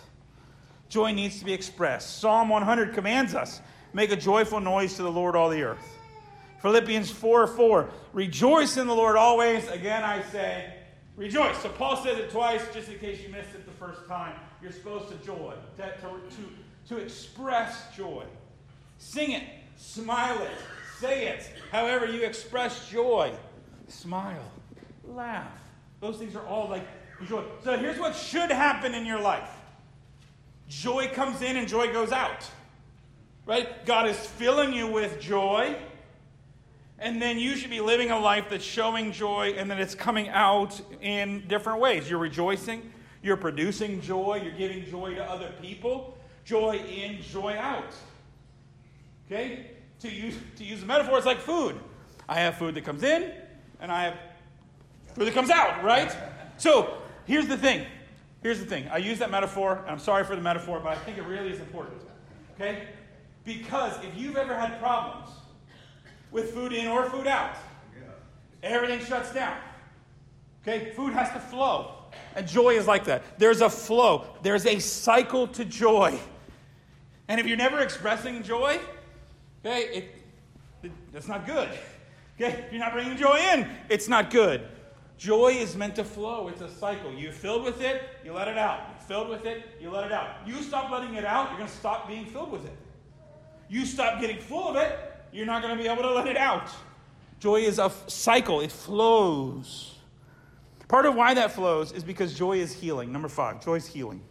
Joy 0.93 1.12
needs 1.12 1.39
to 1.39 1.45
be 1.45 1.53
expressed. 1.53 2.19
Psalm 2.19 2.50
100 2.50 2.93
commands 2.93 3.33
us 3.33 3.62
make 3.93 4.12
a 4.12 4.15
joyful 4.15 4.59
noise 4.59 4.93
to 4.97 5.01
the 5.01 5.12
Lord, 5.12 5.35
all 5.35 5.50
the 5.50 5.63
earth. 5.63 5.97
Philippians 6.62 7.09
4 7.09 7.47
4, 7.47 7.89
rejoice 8.13 8.77
in 8.77 8.85
the 8.85 8.93
Lord 8.93 9.15
always. 9.15 9.67
Again, 9.69 10.03
I 10.03 10.21
say, 10.21 10.71
rejoice. 11.15 11.57
So 11.63 11.69
Paul 11.69 11.97
says 11.97 12.19
it 12.19 12.29
twice, 12.29 12.62
just 12.75 12.89
in 12.89 13.00
case 13.00 13.23
you 13.23 13.29
missed 13.29 13.55
it 13.55 13.65
the 13.65 13.71
first 13.71 14.07
time. 14.07 14.35
You're 14.62 14.71
supposed 14.71 15.09
to 15.09 15.15
joy, 15.25 15.55
to, 15.77 15.83
to, 15.83 16.95
to 16.95 17.01
express 17.01 17.88
joy. 17.97 18.25
Sing 19.00 19.31
it, 19.31 19.45
smile 19.77 20.39
it, 20.43 20.51
say 21.00 21.27
it. 21.27 21.51
However, 21.71 22.05
you 22.05 22.21
express 22.21 22.88
joy. 22.88 23.33
Smile, 23.88 24.45
laugh. 25.07 25.47
Those 26.01 26.17
things 26.17 26.35
are 26.35 26.45
all 26.45 26.69
like 26.69 26.85
joy. 27.27 27.43
So 27.63 27.79
here's 27.79 27.97
what 27.97 28.15
should 28.15 28.51
happen 28.51 28.93
in 28.93 29.07
your 29.07 29.19
life 29.19 29.50
joy 30.67 31.10
comes 31.13 31.41
in 31.41 31.58
and 31.58 31.67
joy 31.67 31.91
goes 31.91 32.12
out. 32.12 32.50
Right? 33.46 33.86
God 33.86 34.08
is 34.08 34.17
filling 34.17 34.74
you 34.74 34.88
with 34.88 35.20
joy. 35.20 35.75
And 37.00 37.22
then 37.22 37.38
you 37.38 37.55
should 37.55 37.70
be 37.70 37.82
living 37.82 38.12
a 38.12 38.20
life 38.20 38.46
that's 38.50 38.63
showing 38.63 39.12
joy 39.12 39.55
and 39.58 39.70
then 39.70 39.79
it's 39.79 39.96
coming 39.96 40.29
out 40.29 40.79
in 41.01 41.46
different 41.48 41.79
ways. 41.82 42.10
You're 42.10 42.20
rejoicing, 42.20 42.93
you're 43.22 43.36
producing 43.36 44.00
joy, 44.00 44.41
you're 44.41 44.53
giving 44.53 44.86
joy 44.86 45.15
to 45.15 45.24
other 45.24 45.51
people. 45.62 46.17
Joy 46.46 46.75
in, 46.75 47.22
joy 47.22 47.55
out. 47.58 47.93
Okay? 49.25 49.72
To 50.01 50.10
use, 50.10 50.36
to 50.58 50.63
use 50.63 50.84
a 50.84 50.86
metaphor, 50.86 51.17
it's 51.17 51.25
like 51.25 51.39
food. 51.39 51.79
I 52.27 52.39
have 52.39 52.58
food 52.58 52.75
that 52.75 52.84
comes 52.84 53.03
in, 53.03 53.32
and 53.79 53.91
I 53.91 54.03
have 54.03 54.17
food 55.15 55.25
that 55.25 55.34
comes 55.34 55.50
out, 55.50 55.84
right? 55.84 56.15
So 56.58 56.98
here's 57.25 57.48
the 57.48 57.58
thing. 57.58 57.86
Here's 58.43 58.59
the 58.59 58.65
thing. 58.65 58.88
I 58.91 58.97
use 58.97 59.19
that 59.19 59.31
metaphor, 59.31 59.79
and 59.83 59.89
I'm 59.89 60.00
sorry 60.00 60.25
for 60.25 60.35
the 60.35 60.41
metaphor, 60.41 60.81
but 60.83 60.89
I 60.89 60.95
think 60.95 61.17
it 61.17 61.23
really 61.23 61.50
is 61.50 61.62
important. 61.62 62.01
Okay? 62.55 62.89
Because 63.45 63.93
if 64.03 64.15
you've 64.17 64.35
ever 64.35 64.53
had 64.53 64.79
problems 64.79 65.29
with 66.29 66.51
food 66.53 66.73
in 66.73 66.88
or 66.88 67.09
food 67.09 67.25
out, 67.25 67.55
everything 68.62 69.00
shuts 69.05 69.33
down. 69.33 69.57
Okay? 70.62 70.91
Food 70.91 71.13
has 71.13 71.31
to 71.31 71.39
flow. 71.39 71.95
And 72.35 72.45
joy 72.45 72.71
is 72.71 72.85
like 72.85 73.05
that. 73.05 73.23
There's 73.39 73.62
a 73.62 73.69
flow, 73.69 74.25
there's 74.41 74.65
a 74.65 74.77
cycle 74.79 75.47
to 75.47 75.63
joy. 75.63 76.19
And 77.29 77.39
if 77.39 77.47
you're 77.47 77.57
never 77.57 77.79
expressing 77.79 78.43
joy, 78.43 78.77
okay, 79.65 79.83
it, 79.83 80.15
it, 80.83 80.91
that's 81.13 81.29
not 81.29 81.45
good. 81.45 81.69
Okay? 82.35 82.65
If 82.65 82.73
you're 82.73 82.81
not 82.81 82.91
bringing 82.91 83.15
joy 83.15 83.38
in, 83.53 83.69
it's 83.88 84.09
not 84.09 84.29
good. 84.29 84.67
Joy 85.17 85.50
is 85.50 85.75
meant 85.75 85.96
to 85.96 86.03
flow. 86.03 86.48
It's 86.48 86.62
a 86.62 86.70
cycle. 86.70 87.13
You 87.13 87.32
filled 87.32 87.63
with 87.63 87.82
it, 87.82 88.01
you 88.25 88.34
let 88.34 88.48
it 88.48 88.58
out. 88.58 88.89
You 88.89 89.05
filled 89.05 89.29
with 89.29 89.46
it, 89.46 89.63
you 89.79 89.89
let 89.89 90.05
it 90.05 90.12
out. 90.12 90.46
You 90.46 90.62
stop 90.62 90.91
letting 90.91 91.15
it 91.15 91.25
out, 91.25 91.50
you're 91.50 91.60
going 91.60 91.70
to 91.70 91.75
stop 91.75 92.08
being 92.08 92.25
filled 92.25 92.51
with 92.51 92.65
it. 92.65 92.77
You 93.70 93.86
stop 93.86 94.20
getting 94.20 94.39
full 94.39 94.67
of 94.67 94.75
it, 94.75 94.98
you're 95.32 95.46
not 95.46 95.62
going 95.62 95.75
to 95.75 95.82
be 95.82 95.89
able 95.89 96.03
to 96.03 96.12
let 96.12 96.27
it 96.27 96.38
out. 96.38 96.70
Joy 97.39 97.62
is 97.62 97.79
a 97.79 97.91
cycle, 98.08 98.62
it 98.62 98.72
flows. 98.72 99.96
Part 100.88 101.05
of 101.05 101.15
why 101.15 101.34
that 101.34 101.51
flows 101.51 101.91
is 101.91 102.03
because 102.03 102.34
joy 102.34 102.58
is 102.58 102.74
healing. 102.74 103.12
Number 103.12 103.27
five, 103.27 103.63
joy 103.63 103.75
is 103.75 103.88
healing. 103.88 104.22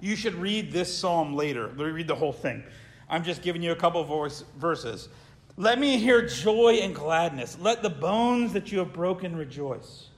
You 0.00 0.16
should 0.16 0.34
read 0.34 0.72
this 0.72 0.94
psalm 0.96 1.34
later. 1.34 1.68
Let 1.68 1.78
me 1.78 1.90
read 1.92 2.08
the 2.08 2.14
whole 2.14 2.32
thing. 2.32 2.62
I'm 3.08 3.24
just 3.24 3.42
giving 3.42 3.62
you 3.62 3.72
a 3.72 3.76
couple 3.76 4.00
of 4.00 4.44
verses. 4.56 5.08
Let 5.56 5.78
me 5.78 5.98
hear 5.98 6.26
joy 6.26 6.80
and 6.82 6.94
gladness. 6.94 7.58
Let 7.60 7.82
the 7.82 7.90
bones 7.90 8.52
that 8.52 8.72
you 8.72 8.78
have 8.78 8.92
broken 8.92 9.36
rejoice. 9.36 10.08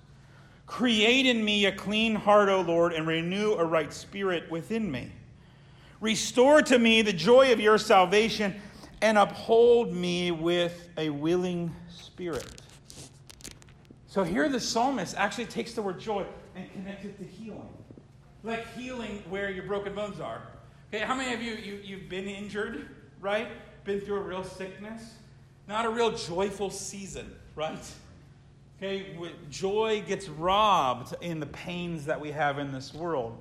Create 0.66 1.26
in 1.26 1.44
me 1.44 1.66
a 1.66 1.72
clean 1.72 2.14
heart, 2.14 2.48
O 2.48 2.60
Lord, 2.60 2.92
and 2.92 3.06
renew 3.06 3.52
a 3.54 3.64
right 3.64 3.92
spirit 3.92 4.50
within 4.50 4.90
me. 4.90 5.12
Restore 6.00 6.62
to 6.62 6.78
me 6.78 7.02
the 7.02 7.12
joy 7.12 7.52
of 7.52 7.60
your 7.60 7.78
salvation 7.78 8.54
and 9.02 9.18
uphold 9.18 9.92
me 9.92 10.30
with 10.30 10.88
a 10.96 11.10
willing 11.10 11.74
spirit. 11.90 12.62
So 14.06 14.22
here 14.22 14.48
the 14.48 14.60
psalmist 14.60 15.16
actually 15.16 15.46
takes 15.46 15.72
the 15.72 15.82
word 15.82 15.98
joy 15.98 16.24
and 16.54 16.70
connects 16.72 17.04
it 17.04 17.18
to 17.18 17.24
healing. 17.24 17.68
Like 18.44 18.66
healing 18.74 19.22
where 19.28 19.50
your 19.50 19.64
broken 19.64 19.94
bones 19.94 20.20
are. 20.20 20.42
Okay, 20.92 21.04
how 21.04 21.14
many 21.14 21.32
of 21.32 21.42
you, 21.42 21.54
you 21.54 21.80
you've 21.82 22.08
been 22.08 22.26
injured, 22.26 22.88
right? 23.20 23.48
Been 23.84 24.00
through 24.00 24.16
a 24.16 24.22
real 24.22 24.44
sickness? 24.44 25.14
Not 25.72 25.86
a 25.86 25.88
real 25.88 26.12
joyful 26.14 26.68
season, 26.68 27.34
right? 27.56 27.78
Okay, 28.76 29.16
joy 29.48 30.04
gets 30.06 30.28
robbed 30.28 31.14
in 31.22 31.40
the 31.40 31.46
pains 31.46 32.04
that 32.04 32.20
we 32.20 32.30
have 32.30 32.58
in 32.58 32.72
this 32.72 32.92
world. 32.92 33.38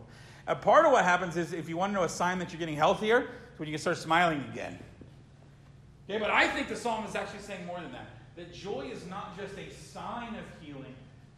A 0.47 0.55
part 0.55 0.85
of 0.85 0.93
what 0.93 1.03
happens 1.03 1.35
is 1.35 1.51
if 1.51 1.67
you 1.67 1.75
want 1.75 1.91
to 1.91 1.93
know 1.93 2.05
a 2.05 2.09
sign 2.09 2.39
that 2.39 2.53
you're 2.53 2.59
getting 2.59 2.77
healthier, 2.77 3.27
it's 3.49 3.59
when 3.59 3.67
you 3.67 3.73
can 3.73 3.81
start 3.81 3.97
smiling 3.97 4.45
again. 4.49 4.79
Okay, 6.09 6.19
but 6.19 6.29
I 6.29 6.47
think 6.47 6.69
the 6.69 6.75
psalm 6.77 7.05
is 7.05 7.15
actually 7.15 7.41
saying 7.41 7.65
more 7.65 7.81
than 7.81 7.91
that. 7.91 8.07
That 8.37 8.53
joy 8.53 8.89
is 8.89 9.05
not 9.07 9.37
just 9.37 9.57
a 9.57 9.69
sign 9.69 10.33
of 10.35 10.45
healing, 10.61 10.95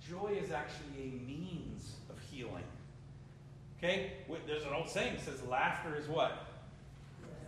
joy 0.07 0.37
is 0.39 0.51
actually 0.51 0.93
a 0.99 1.27
means 1.27 1.93
of 2.11 2.19
healing. 2.29 2.63
Okay? 3.79 4.11
There's 4.45 4.63
an 4.63 4.73
old 4.75 4.89
saying 4.89 5.15
that 5.15 5.25
says 5.25 5.41
laughter 5.49 5.95
is 5.95 6.07
what? 6.07 6.45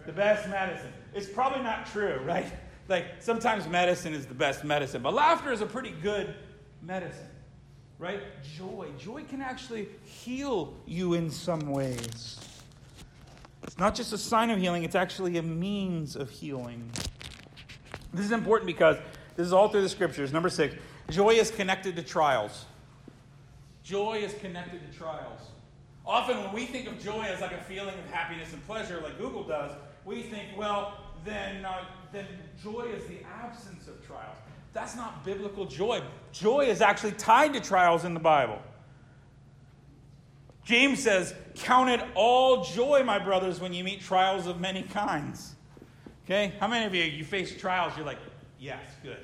The 0.07 0.13
best 0.13 0.49
medicine. 0.49 0.93
It's 1.13 1.29
probably 1.29 1.61
not 1.61 1.85
true, 1.85 2.19
right? 2.25 2.51
Like 2.87 3.05
sometimes 3.19 3.67
medicine 3.67 4.13
is 4.13 4.25
the 4.25 4.33
best 4.33 4.63
medicine, 4.63 5.01
but 5.01 5.13
laughter 5.13 5.51
is 5.51 5.61
a 5.61 5.65
pretty 5.65 5.91
good 6.03 6.35
medicine, 6.81 7.29
right? 7.97 8.21
Joy. 8.57 8.89
Joy 8.99 9.23
can 9.23 9.41
actually 9.41 9.87
heal 10.03 10.73
you 10.85 11.15
in 11.15 11.31
some 11.31 11.71
ways. 11.71 12.39
It's 13.63 13.79
not 13.79 13.95
just 13.95 14.13
a 14.13 14.17
sign 14.17 14.51
of 14.51 14.59
healing, 14.59 14.83
it's 14.83 14.95
actually 14.95 15.37
a 15.37 15.41
means 15.41 16.15
of 16.15 16.29
healing. 16.29 16.91
This 18.13 18.25
is 18.25 18.31
important 18.31 18.67
because 18.67 18.97
this 19.35 19.47
is 19.47 19.53
all 19.53 19.67
through 19.67 19.81
the 19.81 19.89
scriptures. 19.89 20.31
Number 20.31 20.49
six, 20.49 20.75
joy 21.09 21.31
is 21.31 21.49
connected 21.49 21.95
to 21.95 22.03
trials. 22.03 22.65
Joy 23.83 24.19
is 24.23 24.33
connected 24.35 24.89
to 24.89 24.97
trials. 24.97 25.41
Often, 26.05 26.43
when 26.43 26.53
we 26.53 26.65
think 26.65 26.87
of 26.87 27.03
joy 27.03 27.23
as 27.23 27.41
like 27.41 27.51
a 27.51 27.61
feeling 27.61 27.95
of 27.95 28.11
happiness 28.11 28.53
and 28.53 28.63
pleasure, 28.67 29.01
like 29.01 29.17
Google 29.17 29.43
does, 29.43 29.71
we 30.05 30.21
think, 30.21 30.49
well, 30.57 30.97
then, 31.25 31.65
uh, 31.65 31.83
then 32.11 32.27
joy 32.61 32.83
is 32.95 33.05
the 33.07 33.17
absence 33.43 33.87
of 33.87 34.05
trials. 34.05 34.37
That's 34.73 34.95
not 34.95 35.25
biblical 35.25 35.65
joy. 35.65 36.01
Joy 36.31 36.65
is 36.65 36.81
actually 36.81 37.13
tied 37.13 37.53
to 37.53 37.59
trials 37.59 38.05
in 38.05 38.13
the 38.13 38.19
Bible. 38.19 38.61
James 40.63 41.01
says, 41.01 41.33
Count 41.55 41.89
it 41.89 42.01
all 42.15 42.63
joy, 42.63 43.03
my 43.03 43.17
brothers, 43.17 43.59
when 43.59 43.73
you 43.73 43.83
meet 43.83 44.01
trials 44.01 44.47
of 44.47 44.59
many 44.59 44.83
kinds. 44.83 45.55
Okay? 46.25 46.53
How 46.59 46.67
many 46.67 46.85
of 46.85 46.93
you, 46.93 47.03
you 47.03 47.23
face 47.23 47.55
trials, 47.57 47.93
you're 47.95 48.05
like, 48.05 48.17
yes, 48.59 48.81
good. 49.03 49.17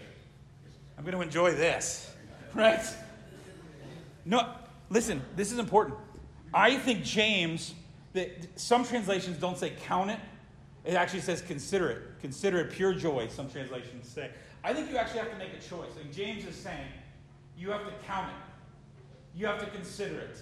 I'm 0.98 1.04
going 1.04 1.16
to 1.16 1.22
enjoy 1.22 1.54
this. 1.54 2.08
Right? 2.54 2.82
No, 4.26 4.54
listen, 4.90 5.22
this 5.38 5.54
is 5.54 5.58
important. 5.58 5.98
I 6.54 6.76
think 6.76 7.02
James, 7.02 7.74
that 8.12 8.30
some 8.60 8.84
translations 8.84 9.38
don't 9.38 9.58
say 9.58 9.72
count 9.84 10.12
it, 10.12 10.20
it 10.84 10.96
actually 10.96 11.22
says 11.22 11.42
consider 11.42 11.90
it. 11.90 12.02
Consider 12.22 12.60
it 12.60 12.72
pure 12.72 12.94
joy, 12.94 13.28
some 13.28 13.50
translations 13.50 14.08
say. 14.08 14.32
I 14.64 14.74
think 14.74 14.90
you 14.90 14.98
actually 14.98 15.20
have 15.20 15.32
to 15.32 15.38
make 15.38 15.54
a 15.54 15.60
choice. 15.60 15.92
And 16.02 16.12
James 16.14 16.46
is 16.46 16.56
saying 16.56 16.88
you 17.58 17.72
have 17.72 17.84
to 17.86 17.94
count 18.06 18.30
it, 18.30 19.40
you 19.40 19.46
have 19.46 19.60
to 19.60 19.68
consider 19.68 20.20
it. 20.20 20.38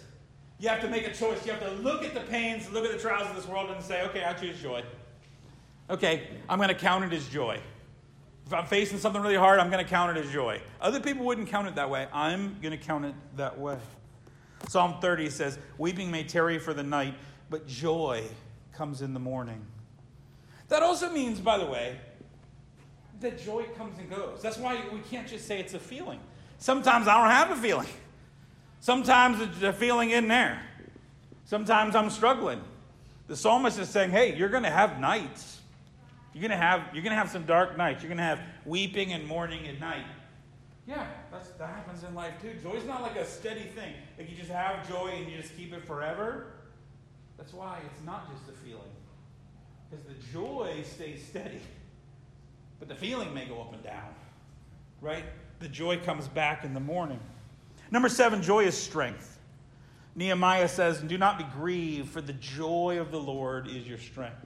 You 0.60 0.68
have 0.68 0.82
to 0.82 0.90
make 0.90 1.08
a 1.08 1.14
choice. 1.14 1.46
You 1.46 1.54
have 1.54 1.62
to 1.62 1.72
look 1.82 2.04
at 2.04 2.14
the 2.14 2.20
pains, 2.22 2.70
look 2.72 2.84
at 2.84 2.92
the 2.92 2.98
trials 2.98 3.30
of 3.30 3.36
this 3.36 3.48
world, 3.48 3.70
and 3.70 3.82
say, 3.82 4.04
okay, 4.04 4.26
I 4.26 4.34
choose 4.34 4.62
joy. 4.62 4.84
Okay, 5.90 6.28
I'm 6.50 6.58
going 6.60 6.70
to 6.70 6.76
count 6.76 7.06
it 7.06 7.16
as 7.16 7.28
joy. 7.30 7.60
If 8.46 8.54
I'm 8.54 8.66
facing 8.66 8.98
something 8.98 9.22
really 9.22 9.38
hard, 9.38 9.60
I'm 9.60 9.70
going 9.70 9.84
to 9.84 9.90
count 9.90 10.18
it 10.18 10.26
as 10.26 10.32
joy. 10.32 10.62
Other 10.82 11.00
people 11.00 11.26
wouldn't 11.26 11.48
count 11.48 11.68
it 11.68 11.76
that 11.76 11.90
way. 11.90 12.08
I'm 12.12 12.60
going 12.62 12.78
to 12.78 12.84
count 12.84 13.06
it 13.06 13.16
that 13.38 13.58
way. 13.58 13.78
Psalm 14.68 14.96
30 15.00 15.30
says, 15.30 15.58
Weeping 15.78 16.12
may 16.12 16.24
tarry 16.24 16.60
for 16.60 16.74
the 16.74 16.84
night, 16.84 17.14
but 17.50 17.66
joy 17.66 18.24
comes 18.74 19.02
in 19.02 19.14
the 19.14 19.20
morning. 19.20 19.66
That 20.70 20.84
also 20.84 21.12
means, 21.12 21.40
by 21.40 21.58
the 21.58 21.66
way, 21.66 21.98
that 23.20 23.44
joy 23.44 23.64
comes 23.78 24.00
and 24.00 24.10
goes. 24.10 24.42
That's 24.42 24.58
why 24.58 24.82
we 24.94 25.00
can't 25.00 25.28
just 25.28 25.46
say 25.46 25.60
it's 25.60 25.74
a 25.74 25.80
feeling. 25.80 26.20
Sometimes 26.58 27.08
I 27.08 27.18
don't 27.18 27.32
have 27.32 27.58
a 27.58 27.62
feeling. 27.62 27.88
Sometimes 28.80 29.60
the 29.60 29.74
feeling 29.74 30.12
in 30.12 30.28
there. 30.28 30.62
Sometimes 31.46 31.96
I'm 31.96 32.10
struggling. 32.10 32.62
The 33.28 33.36
psalmist 33.36 33.80
is 33.80 33.90
saying, 33.90 34.12
hey, 34.12 34.36
you're 34.36 34.50
going 34.50 34.64
to 34.64 34.70
have 34.70 35.00
nights. 35.00 35.60
You're 36.34 36.42
going 36.42 36.52
to 36.52 36.58
have, 36.58 36.82
you're 36.94 37.04
going 37.04 37.12
to 37.12 37.18
have 37.18 37.30
some 37.30 37.44
dark 37.44 37.78
nights. 37.78 38.02
You're 38.02 38.10
going 38.10 38.18
to 38.18 38.24
have 38.24 38.40
weeping 38.66 39.14
and 39.14 39.26
mourning 39.26 39.68
at 39.68 39.80
night. 39.80 40.06
Yeah, 40.88 41.06
that's, 41.32 41.50
that 41.50 41.70
happens 41.70 42.04
in 42.04 42.16
life 42.16 42.34
too. 42.42 42.54
Joy's 42.64 42.86
not 42.86 43.02
like 43.02 43.16
a 43.16 43.26
steady 43.26 43.66
thing. 43.76 43.94
Like 44.18 44.30
you 44.30 44.36
just 44.36 44.50
have 44.50 44.88
joy 44.88 45.10
and 45.16 45.30
you 45.30 45.38
just 45.38 45.56
keep 45.56 45.74
it 45.74 45.86
forever. 45.86 46.48
That's 47.38 47.54
why 47.54 47.80
it's 47.86 48.06
not 48.06 48.32
just 48.32 48.50
a 48.50 48.54
feeling. 48.64 48.82
Because 49.90 50.06
the 50.06 50.32
joy 50.32 50.84
stays 50.84 51.26
steady. 51.26 51.62
but 52.80 52.88
the 52.88 52.96
feeling 52.96 53.34
may 53.34 53.46
go 53.46 53.60
up 53.60 53.74
and 53.74 53.84
down, 53.84 54.14
right? 55.02 55.26
The 55.60 55.68
joy 55.68 55.98
comes 55.98 56.28
back 56.28 56.64
in 56.64 56.74
the 56.74 56.80
morning. 56.80 57.20
Number 57.92 58.10
seven, 58.10 58.42
joy 58.42 58.66
is 58.66 58.78
strength. 58.78 59.40
Nehemiah 60.16 60.68
says, 60.68 61.02
Do 61.02 61.18
not 61.18 61.38
be 61.38 61.46
grieved, 61.56 62.10
for 62.10 62.22
the 62.22 62.34
joy 62.34 63.00
of 63.00 63.12
the 63.12 63.20
Lord 63.20 63.68
is 63.68 63.88
your 63.88 63.98
strength. 63.98 64.46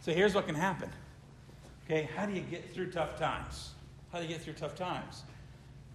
So 0.00 0.12
here's 0.12 0.34
what 0.34 0.46
can 0.46 0.54
happen. 0.54 0.90
Okay, 1.84 2.08
how 2.16 2.26
do 2.26 2.32
you 2.32 2.40
get 2.40 2.72
through 2.72 2.90
tough 2.90 3.18
times? 3.18 3.72
How 4.12 4.18
do 4.18 4.24
you 4.24 4.30
get 4.30 4.42
through 4.42 4.54
tough 4.54 4.74
times? 4.74 5.22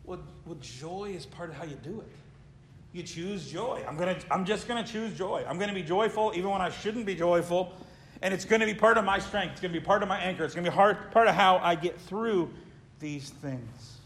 Well, 0.04 0.20
well 0.46 0.58
joy 0.62 1.14
is 1.16 1.26
part 1.26 1.50
of 1.50 1.56
how 1.56 1.64
you 1.64 1.78
do 1.84 2.02
it. 2.02 2.12
You 2.92 3.04
choose 3.04 3.48
joy. 3.50 3.84
I'm, 3.88 3.98
gonna, 3.98 4.18
I'm 4.32 4.46
just 4.46 4.68
going 4.68 4.84
to 4.84 4.92
choose 4.92 5.16
joy. 5.16 5.44
I'm 5.48 5.58
going 5.58 5.70
to 5.70 5.76
be 5.76 5.84
joyful 5.84 6.34
even 6.36 6.50
when 6.50 6.62
I 6.62 6.70
shouldn't 6.70 7.06
be 7.06 7.16
joyful. 7.16 7.74
And 8.22 8.34
it's 8.34 8.46
going 8.46 8.60
to 8.60 8.66
be 8.66 8.74
part 8.74 8.98
of 8.98 9.06
my 9.06 9.20
strength. 9.20 9.54
It's 9.54 9.62
going 9.62 9.74
to 9.74 9.80
be 9.80 9.86
part 9.86 10.04
of 10.04 10.10
my 10.10 10.20
anchor. 10.20 10.44
It's 10.44 10.54
going 10.54 10.66
to 10.66 10.72
be 10.72 10.76
hard, 10.76 11.12
part 11.12 11.28
of 11.28 11.36
how 11.36 11.58
I 11.58 11.76
get 11.76 12.00
through 12.02 12.50
these 13.00 13.30
things. 13.30 13.98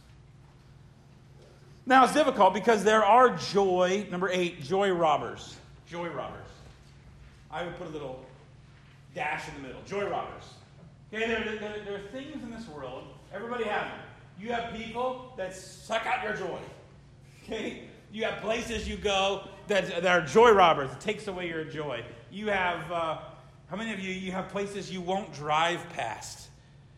Now, 1.85 2.05
it's 2.05 2.13
difficult 2.13 2.53
because 2.53 2.83
there 2.83 3.03
are 3.03 3.35
joy, 3.35 4.07
number 4.09 4.29
eight, 4.29 4.63
joy 4.63 4.91
robbers. 4.91 5.57
Joy 5.87 6.07
robbers. 6.09 6.39
I 7.51 7.65
would 7.65 7.77
put 7.77 7.87
a 7.87 7.89
little 7.89 8.23
dash 9.13 9.47
in 9.49 9.61
the 9.61 9.67
middle. 9.67 9.81
Joy 9.85 10.09
robbers. 10.09 10.43
Okay, 11.13 11.27
there, 11.27 11.43
there, 11.59 11.83
there 11.85 11.95
are 11.95 12.07
things 12.11 12.41
in 12.41 12.51
this 12.51 12.67
world, 12.67 13.03
everybody 13.33 13.65
has 13.65 13.83
them. 13.83 13.99
You 14.39 14.51
have 14.51 14.73
people 14.73 15.33
that 15.37 15.55
suck 15.55 16.05
out 16.05 16.23
your 16.23 16.33
joy. 16.33 16.59
Okay? 17.43 17.83
You 18.11 18.23
have 18.25 18.41
places 18.41 18.87
you 18.87 18.95
go 18.95 19.47
that, 19.67 19.87
that 19.87 20.05
are 20.05 20.25
joy 20.25 20.51
robbers. 20.51 20.91
It 20.91 20.99
takes 20.99 21.27
away 21.27 21.47
your 21.47 21.65
joy. 21.65 22.03
You 22.31 22.47
have, 22.47 22.91
uh, 22.91 23.17
how 23.73 23.79
many 23.79 23.91
of 23.91 23.99
you, 23.99 24.11
you 24.11 24.31
have 24.31 24.49
places 24.49 24.91
you 24.91 25.01
won't 25.01 25.33
drive 25.33 25.83
past 25.89 26.49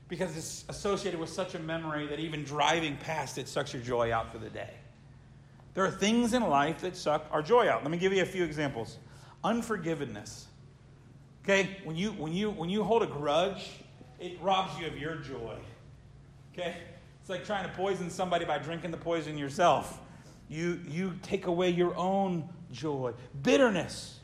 because 0.09 0.35
it's 0.35 0.65
associated 0.67 1.17
with 1.17 1.29
such 1.29 1.55
a 1.55 1.59
memory 1.59 2.05
that 2.05 2.19
even 2.19 2.43
driving 2.43 2.97
past 2.97 3.37
it 3.37 3.47
sucks 3.47 3.71
your 3.71 3.81
joy 3.81 4.11
out 4.11 4.29
for 4.29 4.39
the 4.39 4.49
day. 4.49 4.73
There 5.73 5.85
are 5.85 5.89
things 5.89 6.33
in 6.33 6.43
life 6.43 6.81
that 6.81 6.97
suck 6.97 7.27
our 7.31 7.41
joy 7.41 7.69
out. 7.69 7.83
Let 7.83 7.91
me 7.91 7.97
give 7.97 8.11
you 8.11 8.23
a 8.23 8.25
few 8.25 8.43
examples. 8.43 8.97
Unforgiveness. 9.41 10.47
Okay, 11.45 11.77
when 11.85 11.95
you 11.95 12.11
when 12.11 12.33
you 12.33 12.51
when 12.51 12.69
you 12.69 12.83
hold 12.83 13.03
a 13.03 13.07
grudge, 13.07 13.69
it 14.19 14.37
robs 14.41 14.77
you 14.77 14.85
of 14.85 14.97
your 14.97 15.15
joy. 15.15 15.55
Okay? 16.51 16.75
It's 17.21 17.29
like 17.29 17.45
trying 17.45 17.65
to 17.69 17.73
poison 17.73 18.09
somebody 18.09 18.43
by 18.43 18.57
drinking 18.57 18.91
the 18.91 18.97
poison 18.97 19.37
yourself. 19.37 20.01
You, 20.49 20.81
you 20.89 21.13
take 21.23 21.47
away 21.47 21.69
your 21.69 21.95
own 21.95 22.49
joy. 22.73 23.13
Bitterness, 23.43 24.19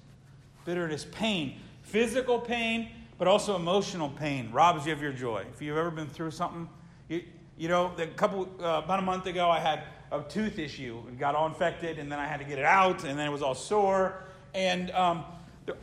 bitterness, 0.66 1.08
pain, 1.14 1.56
physical 1.92 2.40
pain, 2.40 2.90
but 3.18 3.28
also 3.28 3.56
emotional 3.56 4.10
pain 4.10 4.52
robs 4.52 4.86
you 4.86 4.94
of 4.94 5.02
your 5.02 5.12
joy. 5.12 5.46
If 5.54 5.62
you've 5.62 5.78
ever 5.78 5.92
been 5.92 6.08
through 6.08 6.32
something, 6.32 6.70
you, 7.10 7.24
you 7.58 7.68
know, 7.68 7.94
a 7.98 8.08
couple, 8.08 8.50
uh, 8.60 8.82
about 8.84 9.00
a 9.00 9.02
month 9.04 9.26
ago, 9.26 9.50
I 9.50 9.60
had 9.60 9.84
a 10.12 10.22
tooth 10.24 10.58
issue. 10.58 11.02
It 11.08 11.20
got 11.20 11.36
all 11.36 11.48
infected, 11.48 12.00
and 12.00 12.12
then 12.12 12.20
I 12.20 12.26
had 12.26 12.40
to 12.40 12.46
get 12.46 12.60
it 12.60 12.66
out, 12.66 13.04
and 13.04 13.20
then 13.20 13.28
it 13.28 13.32
was 13.32 13.42
all 13.42 13.56
sore. 13.56 14.24
And 14.54 14.92
um, 14.92 15.26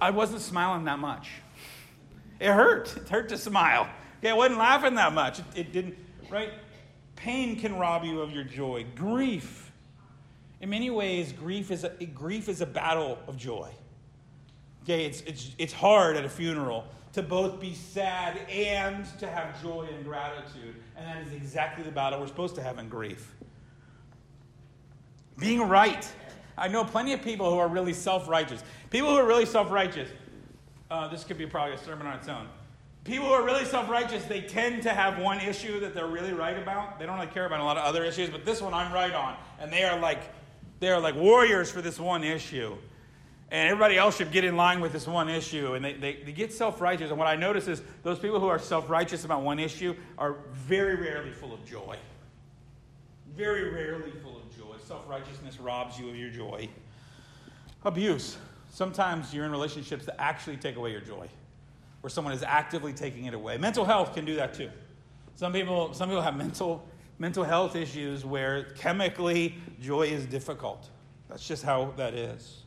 I 0.01 0.11
wasn't 0.11 0.41
smiling 0.41 0.85
that 0.85 0.99
much. 0.99 1.31
It 2.41 2.53
hurt. 2.53 2.97
It 2.97 3.09
hurt 3.09 3.29
to 3.31 3.39
smile. 3.39 3.89
Okay, 4.19 4.31
I 4.31 4.35
wasn't 4.35 4.59
laughing 4.59 4.95
that 4.95 5.13
much. 5.13 5.39
It, 5.39 5.45
it 5.55 5.73
didn't, 5.73 5.97
right? 6.31 6.51
Pain 7.17 7.59
can 7.59 7.79
rob 7.79 8.05
you 8.05 8.21
of 8.21 8.33
your 8.33 8.45
joy. 8.45 8.87
Grief 8.95 9.69
in 10.61 10.71
many 10.71 10.91
ways, 10.91 11.33
grief 11.33 11.71
is 11.71 11.85
a, 11.85 11.91
grief 11.91 12.49
is 12.49 12.61
a 12.61 12.67
battle 12.67 13.19
of 13.29 13.37
joy. 13.37 13.71
Okay, 14.89 15.05
it's, 15.05 15.21
it's, 15.27 15.51
it's 15.59 15.73
hard 15.75 16.17
at 16.17 16.25
a 16.25 16.31
funeral 16.31 16.87
to 17.13 17.23
both 17.23 17.61
be 17.61 17.75
sad 17.75 18.39
and 18.49 19.05
to 19.19 19.27
have 19.27 19.61
joy 19.63 19.87
and 19.95 20.03
gratitude. 20.03 20.77
And 20.97 21.07
that 21.07 21.27
is 21.27 21.35
exactly 21.35 21.85
the 21.85 21.91
battle 21.91 22.21
we're 22.21 22.27
supposed 22.27 22.55
to 22.55 22.63
have 22.63 22.79
in 22.79 22.89
grief. 22.89 23.35
Being 25.37 25.61
right. 25.61 26.11
I 26.57 26.69
know 26.69 26.85
plenty 26.85 27.13
of 27.13 27.21
people 27.21 27.51
who 27.51 27.59
are 27.59 27.69
really 27.69 27.93
self 27.93 28.29
righteous. 28.29 28.65
People 28.89 29.11
who 29.11 29.17
are 29.17 29.27
really 29.27 29.45
self 29.45 29.71
righteous, 29.71 30.09
uh, 30.91 31.07
this 31.09 31.23
could 31.23 31.37
be 31.37 31.45
probably 31.45 31.75
a 31.75 31.79
sermon 31.79 32.07
on 32.07 32.17
its 32.17 32.29
own. 32.29 32.49
People 33.05 33.27
who 33.27 33.35
are 33.35 33.45
really 33.45 33.67
self 33.67 33.91
righteous, 33.91 34.25
they 34.25 34.41
tend 34.41 34.83
to 34.85 34.95
have 34.95 35.19
one 35.19 35.39
issue 35.41 35.81
that 35.81 35.95
they're 35.95 36.07
really 36.07 36.33
right 36.33 36.57
about. 36.57 36.99
They 36.99 37.05
don't 37.05 37.17
really 37.17 37.31
care 37.31 37.45
about 37.45 37.61
a 37.61 37.65
lot 37.65 37.77
of 37.77 37.85
other 37.85 38.05
issues, 38.05 38.31
but 38.31 38.47
this 38.47 38.63
one 38.63 38.73
I'm 38.73 38.91
right 38.91 39.13
on. 39.13 39.37
And 39.61 39.71
they 39.71 39.85
are 39.85 40.01
like 40.01 40.23
they're 40.81 40.99
like 40.99 41.15
warriors 41.15 41.71
for 41.71 41.83
this 41.83 42.01
one 42.01 42.25
issue. 42.25 42.79
And 43.51 43.71
everybody 43.71 43.97
else 43.97 44.17
should 44.17 44.31
get 44.31 44.45
in 44.45 44.57
line 44.57 44.81
with 44.81 44.93
this 44.93 45.07
one 45.07 45.29
issue. 45.29 45.75
And 45.75 45.85
they, 45.85 45.95
they, 45.95 46.17
they 46.25 46.33
get 46.33 46.53
self 46.53 46.81
righteous. 46.81 47.11
And 47.11 47.19
what 47.19 47.29
I 47.29 47.35
notice 47.35 47.67
is 47.67 47.83
those 48.03 48.19
people 48.19 48.41
who 48.41 48.47
are 48.47 48.59
self 48.59 48.91
righteous 48.91 49.25
about 49.25 49.43
one 49.43 49.59
issue 49.59 49.95
are 50.19 50.37
very 50.53 50.97
rarely 50.97 51.33
full 51.33 51.55
of 51.55 51.65
joy. 51.65 51.97
Very 53.35 53.73
rarely 53.73 54.11
full 54.23 54.37
of 54.37 54.57
joy. 54.57 54.77
Self 54.85 55.09
righteousness 55.09 55.59
robs 55.59 55.99
you 55.99 56.11
of 56.11 56.17
your 56.17 56.31
joy. 56.31 56.69
Abuse. 57.85 58.37
Sometimes 58.71 59.33
you're 59.33 59.47
in 59.47 59.51
relationships 59.51 60.05
that 60.05 60.21
actually 60.21 60.59
take 60.59 60.77
away 60.77 60.93
your 60.93 61.01
joy, 61.01 61.27
where 62.03 62.11
someone 62.11 62.35
is 62.35 62.43
actively 62.43 62.93
taking 62.93 63.25
it 63.25 63.35
away. 63.35 63.57
Mental 63.57 63.85
health 63.85 64.15
can 64.15 64.27
do 64.27 64.37
that 64.37 64.53
too. 64.53 64.71
Some 65.37 65.55
people, 65.55 65.95
some 65.95 66.09
people 66.09 66.23
have 66.23 66.37
mental 66.37 66.85
mental 67.19 67.45
health 67.45 67.75
issues 67.75 68.25
where 68.25 68.65
chemically 68.77 69.57
joy 69.81 70.03
is 70.03 70.27
difficult. 70.27 70.89
That's 71.29 71.47
just 71.47 71.65
how 71.65 71.93
that 71.97 72.15
is. 72.15 72.63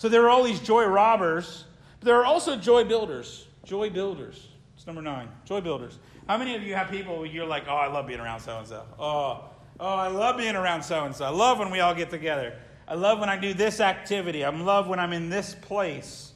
So 0.00 0.08
there 0.08 0.24
are 0.24 0.30
all 0.30 0.42
these 0.42 0.60
joy 0.60 0.86
robbers, 0.86 1.66
but 1.98 2.06
there 2.06 2.16
are 2.16 2.24
also 2.24 2.56
joy 2.56 2.84
builders. 2.84 3.46
Joy 3.64 3.90
builders. 3.90 4.48
It's 4.74 4.86
number 4.86 5.02
nine. 5.02 5.28
Joy 5.44 5.60
builders. 5.60 5.98
How 6.26 6.38
many 6.38 6.56
of 6.56 6.62
you 6.62 6.74
have 6.74 6.88
people 6.88 7.18
where 7.18 7.26
you're 7.26 7.44
like, 7.44 7.64
oh, 7.68 7.74
I 7.74 7.86
love 7.88 8.06
being 8.06 8.18
around 8.18 8.40
so 8.40 8.56
and 8.56 8.66
so? 8.66 8.82
Oh, 8.98 9.50
oh, 9.78 9.94
I 9.94 10.08
love 10.08 10.38
being 10.38 10.56
around 10.56 10.84
so 10.84 11.04
and 11.04 11.14
so. 11.14 11.26
I 11.26 11.28
love 11.28 11.58
when 11.58 11.70
we 11.70 11.80
all 11.80 11.94
get 11.94 12.08
together. 12.08 12.56
I 12.88 12.94
love 12.94 13.20
when 13.20 13.28
I 13.28 13.36
do 13.36 13.52
this 13.52 13.78
activity. 13.78 14.42
I 14.42 14.48
love 14.48 14.88
when 14.88 14.98
I'm 14.98 15.12
in 15.12 15.28
this 15.28 15.54
place. 15.54 16.32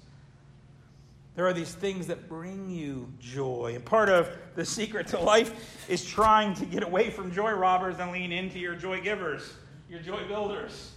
There 1.35 1.46
are 1.46 1.55
these 1.55 1.72
things 1.74 2.09
that 2.09 2.29
bring 2.29 2.68
you 2.68 3.11
joy. 3.18 3.72
And 3.77 3.83
part 3.83 4.11
of 4.11 4.29
the 4.57 4.66
secret 4.66 5.07
to 5.07 5.18
life 5.18 5.88
is 5.88 6.05
trying 6.05 6.53
to 6.57 6.66
get 6.66 6.83
away 6.83 7.09
from 7.09 7.33
joy 7.33 7.53
robbers 7.53 7.98
and 7.98 8.12
lean 8.12 8.31
into 8.31 8.59
your 8.59 8.74
joy 8.74 9.00
givers, 9.00 9.55
your 9.88 10.00
joy 10.00 10.29
builders. 10.29 10.90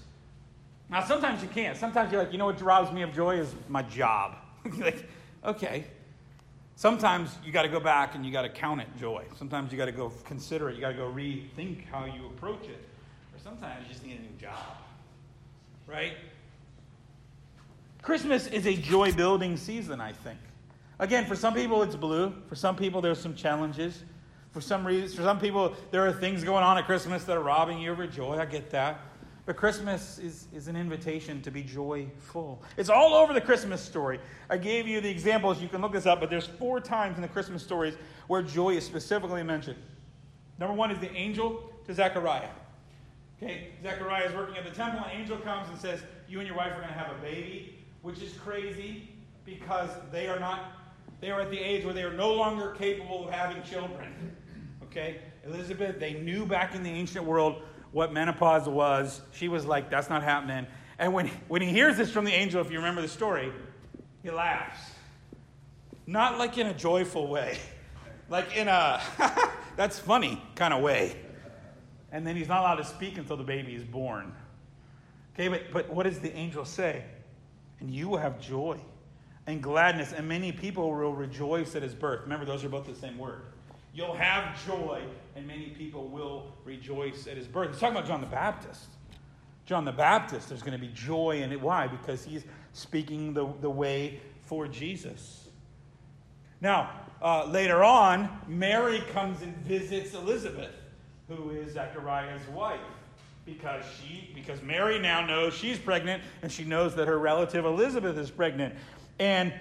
Now, 0.89 1.03
sometimes 1.03 1.41
you 1.41 1.49
can't. 1.49 1.77
Sometimes 1.77 2.11
you're 2.11 2.23
like, 2.23 2.31
you 2.31 2.37
know 2.37 2.45
what 2.45 2.61
robs 2.61 2.91
me 2.91 3.01
of 3.01 3.13
joy 3.13 3.39
is 3.39 3.53
my 3.67 3.81
job. 3.81 4.35
like, 4.77 5.07
okay. 5.43 5.85
Sometimes 6.75 7.35
you 7.43 7.51
got 7.51 7.63
to 7.63 7.69
go 7.69 7.79
back 7.79 8.15
and 8.15 8.25
you 8.25 8.31
got 8.31 8.43
to 8.43 8.49
count 8.49 8.81
it 8.81 8.87
joy. 8.99 9.25
Sometimes 9.35 9.71
you 9.71 9.77
got 9.77 9.85
to 9.85 9.91
go 9.91 10.11
consider 10.25 10.69
it. 10.69 10.75
You 10.75 10.81
got 10.81 10.89
to 10.91 10.97
go 10.97 11.11
rethink 11.11 11.87
how 11.87 12.05
you 12.05 12.27
approach 12.27 12.65
it. 12.65 12.79
Or 13.33 13.39
sometimes 13.43 13.83
you 13.83 13.93
just 13.93 14.05
need 14.05 14.19
a 14.19 14.21
new 14.21 14.39
job. 14.39 14.77
Right? 15.87 16.13
Christmas 18.01 18.47
is 18.47 18.65
a 18.67 18.75
joy 18.75 19.11
building 19.11 19.57
season, 19.57 19.99
I 19.99 20.13
think. 20.13 20.39
Again, 20.99 21.25
for 21.25 21.35
some 21.35 21.53
people 21.53 21.83
it's 21.83 21.95
blue. 21.95 22.33
For 22.47 22.55
some 22.55 22.75
people 22.75 23.01
there's 23.01 23.19
some 23.19 23.35
challenges. 23.35 24.03
For 24.51 24.61
some 24.61 24.87
reason, 24.87 25.15
for 25.15 25.23
some 25.23 25.39
people 25.39 25.75
there 25.91 26.07
are 26.07 26.13
things 26.13 26.43
going 26.43 26.63
on 26.63 26.77
at 26.77 26.85
Christmas 26.85 27.23
that 27.25 27.35
are 27.35 27.43
robbing 27.43 27.79
you 27.79 27.91
of 27.91 27.97
your 27.97 28.07
joy. 28.07 28.37
I 28.39 28.45
get 28.45 28.69
that. 28.71 28.99
But 29.47 29.55
Christmas 29.55 30.19
is, 30.19 30.47
is 30.53 30.67
an 30.67 30.75
invitation 30.75 31.41
to 31.43 31.49
be 31.49 31.63
joyful. 31.63 32.61
It's 32.75 32.89
all 32.89 33.13
over 33.13 33.31
the 33.31 33.39
Christmas 33.39 33.81
story. 33.81 34.19
I 34.49 34.57
gave 34.57 34.85
you 34.85 34.99
the 34.99 35.09
examples. 35.09 35.61
You 35.61 35.69
can 35.69 35.81
look 35.81 35.93
this 35.93 36.05
up, 36.05 36.19
but 36.19 36.29
there's 36.29 36.45
four 36.45 36.81
times 36.81 37.15
in 37.15 37.21
the 37.21 37.29
Christmas 37.29 37.63
stories 37.63 37.95
where 38.27 38.43
joy 38.43 38.71
is 38.71 38.85
specifically 38.85 39.41
mentioned. 39.43 39.77
Number 40.59 40.75
one 40.75 40.91
is 40.91 40.99
the 40.99 41.09
angel 41.13 41.63
to 41.85 41.93
Zechariah. 41.93 42.49
Okay, 43.41 43.69
Zechariah 43.81 44.25
is 44.25 44.35
working 44.35 44.57
at 44.57 44.65
the 44.65 44.71
temple, 44.71 45.05
an 45.05 45.11
angel 45.11 45.37
comes 45.37 45.69
and 45.69 45.79
says, 45.79 46.01
You 46.27 46.39
and 46.39 46.47
your 46.47 46.57
wife 46.57 46.73
are 46.73 46.81
going 46.81 46.89
to 46.89 46.93
have 46.93 47.15
a 47.17 47.21
baby 47.21 47.73
which 48.01 48.21
is 48.21 48.33
crazy 48.33 49.07
because 49.45 49.89
they 50.11 50.27
are 50.27 50.39
not 50.39 50.73
they 51.21 51.31
are 51.31 51.41
at 51.41 51.49
the 51.49 51.57
age 51.57 51.85
where 51.85 51.93
they 51.93 52.03
are 52.03 52.13
no 52.13 52.33
longer 52.33 52.71
capable 52.77 53.27
of 53.27 53.33
having 53.33 53.63
children. 53.63 54.35
Okay? 54.83 55.19
Elizabeth, 55.45 55.99
they 55.99 56.13
knew 56.13 56.45
back 56.45 56.73
in 56.73 56.81
the 56.81 56.89
ancient 56.89 57.25
world 57.25 57.61
what 57.91 58.13
menopause 58.13 58.67
was. 58.67 59.21
She 59.31 59.47
was 59.47 59.65
like, 59.65 59.89
that's 59.89 60.09
not 60.09 60.23
happening. 60.23 60.67
And 60.99 61.13
when, 61.13 61.27
when 61.47 61.61
he 61.61 61.69
hears 61.69 61.97
this 61.97 62.11
from 62.11 62.25
the 62.25 62.33
angel, 62.33 62.61
if 62.61 62.71
you 62.71 62.77
remember 62.77 63.01
the 63.01 63.07
story, 63.07 63.51
he 64.23 64.29
laughs. 64.31 64.79
Not 66.05 66.37
like 66.37 66.57
in 66.57 66.67
a 66.67 66.73
joyful 66.73 67.27
way, 67.27 67.57
like 68.29 68.55
in 68.55 68.67
a 68.67 69.01
that's 69.75 69.99
funny 69.99 70.41
kind 70.55 70.73
of 70.73 70.81
way. 70.81 71.17
And 72.11 72.25
then 72.25 72.35
he's 72.35 72.47
not 72.47 72.61
allowed 72.61 72.75
to 72.75 72.85
speak 72.85 73.17
until 73.17 73.35
the 73.37 73.43
baby 73.43 73.75
is 73.75 73.83
born. 73.83 74.33
Okay, 75.33 75.49
but, 75.49 75.71
but 75.71 75.89
what 75.89 76.03
does 76.03 76.19
the 76.19 76.33
angel 76.35 76.65
say? 76.65 77.03
and 77.79 77.91
you 77.91 78.07
will 78.07 78.17
have 78.17 78.39
joy 78.39 78.79
and 79.45 79.61
gladness, 79.61 80.13
and 80.13 80.27
many 80.27 80.51
people 80.51 80.91
will 80.91 81.13
rejoice 81.13 81.75
at 81.75 81.81
his 81.81 81.93
birth. 81.93 82.21
Remember, 82.23 82.45
those 82.45 82.63
are 82.63 82.69
both 82.69 82.85
the 82.85 82.95
same 82.95 83.17
word. 83.17 83.43
You'll 83.97 84.13
have 84.13 84.63
joy, 84.63 85.01
and 85.35 85.47
many 85.47 85.69
people 85.69 86.07
will 86.07 86.53
rejoice 86.63 87.25
at 87.25 87.35
his 87.35 87.47
birth. 87.47 87.71
He's 87.71 87.79
talking 87.79 87.97
about 87.97 88.07
John 88.07 88.21
the 88.21 88.27
Baptist. 88.27 88.89
John 89.65 89.85
the 89.85 89.91
Baptist, 89.91 90.49
there's 90.49 90.61
going 90.61 90.79
to 90.79 90.85
be 90.85 90.93
joy 90.93 91.41
in 91.41 91.51
it. 91.51 91.59
Why? 91.59 91.87
Because 91.87 92.23
he's 92.23 92.45
speaking 92.73 93.33
the, 93.33 93.51
the 93.59 93.69
way 93.71 94.19
for 94.43 94.67
Jesus. 94.67 95.49
Now, 96.61 96.91
uh, 97.23 97.45
later 97.45 97.83
on, 97.83 98.29
Mary 98.47 99.01
comes 99.13 99.41
and 99.41 99.57
visits 99.65 100.13
Elizabeth, 100.13 100.75
who 101.27 101.49
is 101.49 101.73
Zechariah's 101.73 102.47
wife, 102.49 102.79
because 103.45 103.83
she 103.99 104.29
because 104.35 104.61
Mary 104.61 104.99
now 104.99 105.25
knows 105.25 105.55
she's 105.55 105.79
pregnant 105.79 106.21
and 106.43 106.51
she 106.51 106.63
knows 106.63 106.93
that 106.95 107.07
her 107.07 107.17
relative 107.17 107.65
Elizabeth 107.65 108.15
is 108.17 108.29
pregnant. 108.29 108.75
And 109.17 109.51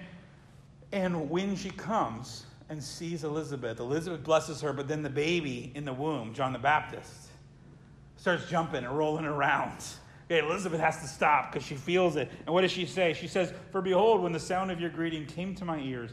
and 0.91 1.27
when 1.27 1.55
she 1.55 1.71
comes 1.71 2.45
and 2.69 2.83
sees 2.83 3.23
Elizabeth, 3.23 3.79
Elizabeth 3.79 4.23
blesses 4.23 4.61
her, 4.61 4.73
but 4.73 4.87
then 4.87 5.01
the 5.01 5.09
baby 5.09 5.71
in 5.75 5.85
the 5.85 5.93
womb, 5.93 6.33
John 6.33 6.53
the 6.53 6.59
Baptist, 6.59 7.29
starts 8.17 8.49
jumping 8.49 8.83
and 8.83 8.97
rolling 8.97 9.25
around. 9.25 9.83
Okay, 10.29 10.45
Elizabeth 10.45 10.81
has 10.81 10.99
to 10.99 11.07
stop 11.07 11.51
because 11.51 11.65
she 11.65 11.75
feels 11.75 12.17
it. 12.17 12.29
And 12.45 12.53
what 12.53 12.61
does 12.61 12.71
she 12.71 12.85
say? 12.85 13.13
She 13.13 13.27
says, 13.27 13.53
For 13.71 13.81
behold, 13.81 14.21
when 14.21 14.33
the 14.33 14.39
sound 14.39 14.71
of 14.71 14.81
your 14.81 14.89
greeting 14.89 15.25
came 15.25 15.55
to 15.55 15.65
my 15.65 15.79
ears, 15.79 16.11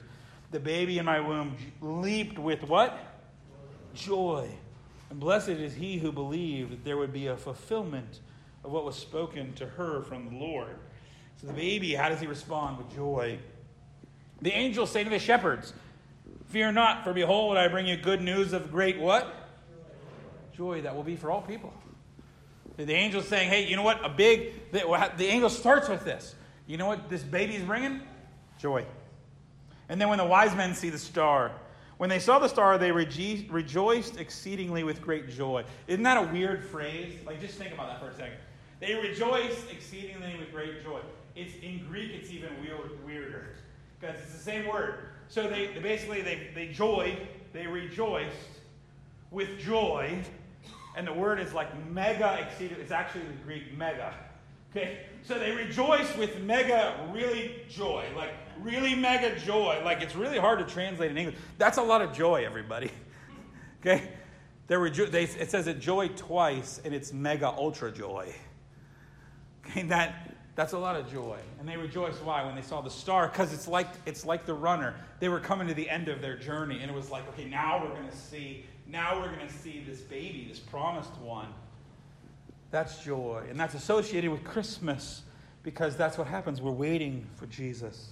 the 0.53 0.61
baby 0.61 0.99
in 0.99 1.05
my 1.05 1.19
womb 1.19 1.57
leaped 1.81 2.39
with 2.39 2.63
what? 2.69 2.97
Joy. 3.95 4.49
And 5.11 5.19
blessed 5.19 5.49
is 5.49 5.75
he 5.75 5.99
who 5.99 6.13
believed 6.13 6.71
that 6.71 6.85
there 6.85 6.97
would 6.97 7.13
be 7.13 7.27
a 7.27 7.37
fulfillment 7.37 8.21
of 8.65 8.71
what 8.71 8.85
was 8.85 8.95
spoken 8.95 9.53
to 9.55 9.67
her 9.67 10.03
from 10.03 10.29
the 10.29 10.37
Lord. 10.37 10.77
So 11.41 11.49
the 11.49 11.53
baby, 11.53 11.95
how 11.95 12.09
does 12.09 12.21
he 12.21 12.29
respond? 12.29 12.79
With 12.79 12.95
joy. 12.95 13.39
The 14.43 14.53
angels 14.53 14.91
say 14.91 15.03
to 15.03 15.11
the 15.11 15.19
shepherds, 15.19 15.73
Fear 16.55 16.71
not, 16.71 17.03
for 17.03 17.13
behold, 17.13 17.57
I 17.57 17.67
bring 17.67 17.85
you 17.85 17.97
good 17.97 18.23
news 18.23 18.53
of 18.53 18.71
great 18.71 19.01
what? 19.01 19.51
Joy 20.57 20.83
that 20.83 20.95
will 20.95 21.03
be 21.03 21.17
for 21.17 21.29
all 21.29 21.43
people. 21.43 21.73
The 22.77 22.95
angel's 22.95 23.27
saying, 23.27 23.51
hey, 23.51 23.67
you 23.67 23.75
know 23.75 23.83
what? 23.83 24.05
A 24.05 24.09
big, 24.09 24.71
the, 24.71 25.27
angel 25.27 25.51
starts 25.51 25.89
with 25.89 26.05
this. 26.05 26.37
You 26.69 26.77
know 26.77 26.87
what 26.87 27.11
this 27.11 27.25
baby's 27.25 27.63
bringing? 27.63 28.03
Joy. 28.57 28.87
And 29.89 30.01
then 30.01 30.09
when 30.09 30.19
the 30.19 30.25
wise 30.25 30.55
men 30.55 30.77
see 30.77 30.91
the 30.91 30.99
star, 30.99 31.51
when 31.97 32.09
they 32.09 32.21
saw 32.21 32.39
the 32.39 32.47
star, 32.47 32.79
they 32.79 32.93
rejoiced 32.93 34.21
exceedingly 34.21 34.85
with 34.85 35.03
great 35.03 35.29
joy. 35.31 35.65
Isn't 35.89 36.05
that 36.05 36.19
a 36.19 36.33
weird 36.33 36.63
phrase? 36.63 37.15
Like, 37.27 37.41
just 37.41 37.59
think 37.59 37.75
about 37.75 37.89
that 37.89 37.99
for 37.99 38.11
a 38.11 38.15
second. 38.15 38.39
They 38.79 38.95
rejoiced 38.95 39.73
exceedingly 39.73 40.37
with 40.39 40.53
great 40.53 40.85
joy. 40.85 41.01
It's 41.35 41.57
in 41.65 41.85
Greek. 41.89 42.13
It's 42.13 42.31
even 42.31 42.51
weird, 42.61 43.05
weirder 43.05 43.57
because 44.01 44.21
it's 44.21 44.35
the 44.35 44.39
same 44.39 44.69
word. 44.69 45.14
So 45.29 45.49
they, 45.49 45.69
they 45.69 45.81
basically 45.81 46.23
they 46.23 46.51
they 46.55 46.69
joyed, 46.69 47.19
they 47.53 47.67
rejoiced 47.67 48.37
with 49.31 49.59
joy 49.59 50.23
and 50.97 51.07
the 51.07 51.13
word 51.13 51.41
is 51.41 51.53
like 51.53 51.69
mega 51.91 52.39
exceeded. 52.41 52.79
It's 52.79 52.93
actually 52.93 53.23
the 53.23 53.43
Greek 53.45 53.77
mega. 53.77 54.15
Okay? 54.71 55.01
So 55.23 55.39
they 55.39 55.53
rejoice 55.53 56.15
with 56.17 56.41
mega, 56.41 57.09
really 57.13 57.63
joy. 57.69 58.05
Like, 58.17 58.31
really 58.61 58.95
mega 58.95 59.39
joy. 59.41 59.81
Like, 59.85 60.03
it's 60.03 60.15
really 60.15 60.39
hard 60.39 60.59
to 60.61 60.65
translate 60.65 61.11
in 61.11 61.19
English. 61.19 61.37
That's 61.59 61.79
a 61.79 61.83
lot 61.83 62.03
of 62.03 62.13
joy, 62.13 62.45
everybody. 62.45 62.91
Okay? 63.87 64.09
They 64.67 64.77
rejo- 64.77 65.11
they, 65.11 65.25
it 65.25 65.51
says 65.51 65.67
it 65.67 65.79
joy 65.79 66.09
twice, 66.09 66.81
and 66.87 66.95
it's 66.95 67.13
mega 67.13 67.49
ultra 67.49 67.93
joy. 67.93 68.35
Okay? 69.61 69.83
That, 69.83 70.34
that's 70.55 70.73
a 70.73 70.79
lot 70.79 70.97
of 70.97 71.11
joy. 71.11 71.39
And 71.59 71.69
they 71.69 71.77
rejoice 71.77 72.15
why? 72.23 72.45
When 72.45 72.55
they 72.55 72.63
saw 72.63 72.81
the 72.81 72.91
star, 72.91 73.29
because 73.29 73.53
it's 73.53 73.67
like, 73.67 73.89
it's 74.07 74.25
like 74.25 74.47
the 74.47 74.55
runner. 74.55 74.95
They 75.21 75.29
were 75.29 75.41
coming 75.41 75.67
to 75.69 75.75
the 75.75 75.89
end 75.91 76.09
of 76.09 76.21
their 76.21 76.37
journey, 76.37 76.81
and 76.81 76.91
it 76.91 76.95
was 76.95 77.11
like, 77.11 77.27
okay, 77.31 77.45
now 77.45 77.83
we're 77.83 77.95
going 77.95 78.09
to 78.09 78.17
see 78.17 78.65
now 78.87 79.19
we're 79.21 79.35
going 79.35 79.47
to 79.47 79.53
see 79.53 79.83
this 79.87 80.01
baby, 80.01 80.47
this 80.49 80.59
promised 80.59 81.17
one. 81.19 81.49
That's 82.71 83.03
joy. 83.03 83.45
And 83.49 83.59
that's 83.59 83.75
associated 83.75 84.31
with 84.31 84.45
Christmas 84.45 85.23
because 85.63 85.97
that's 85.97 86.19
what 86.19 86.27
happens. 86.27 86.61
We're 86.61 86.73
waiting 86.73 87.27
for 87.37 87.47
Jesus. 87.47 88.11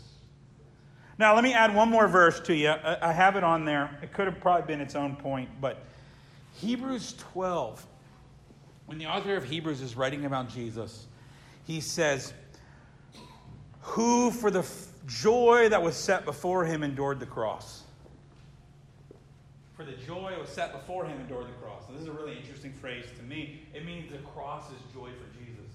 Now, 1.19 1.35
let 1.35 1.45
me 1.45 1.53
add 1.53 1.75
one 1.75 1.91
more 1.91 2.09
verse 2.09 2.41
to 2.41 2.55
you. 2.55 2.73
I 2.83 3.13
have 3.13 3.37
it 3.37 3.45
on 3.45 3.65
there. 3.65 3.99
It 4.03 4.13
could 4.13 4.27
have 4.27 4.41
probably 4.41 4.67
been 4.67 4.81
its 4.81 4.95
own 4.95 5.15
point, 5.15 5.51
but 5.61 5.85
Hebrews 6.55 7.15
12, 7.19 7.87
when 8.87 8.99
the 8.99 9.07
author 9.07 9.37
of 9.37 9.45
Hebrews 9.45 9.83
is 9.83 9.95
writing 9.95 10.25
about 10.25 10.49
Jesus, 10.49 11.07
he 11.65 11.81
says, 11.81 12.33
Who 13.81 14.31
for 14.31 14.51
the 14.51 14.67
joy 15.07 15.69
that 15.69 15.83
was 15.83 15.97
set 15.97 16.25
before 16.25 16.65
him 16.65 16.83
endured 16.83 17.21
the 17.21 17.27
cross 17.27 17.83
for 19.83 19.91
the 19.91 19.97
joy 20.05 20.31
that 20.31 20.41
was 20.41 20.51
set 20.51 20.73
before 20.73 21.05
him 21.05 21.21
endured 21.21 21.49
the 21.49 21.65
cross. 21.65 21.83
And 21.89 21.97
this 21.97 22.03
is 22.03 22.09
a 22.09 22.13
really 22.13 22.37
interesting 22.37 22.73
phrase 22.73 23.05
to 23.17 23.23
me. 23.25 23.63
It 23.75 23.85
means 23.85 24.11
the 24.11 24.19
cross 24.19 24.69
is 24.71 24.79
joy 24.95 25.09
for 25.09 25.39
Jesus. 25.39 25.73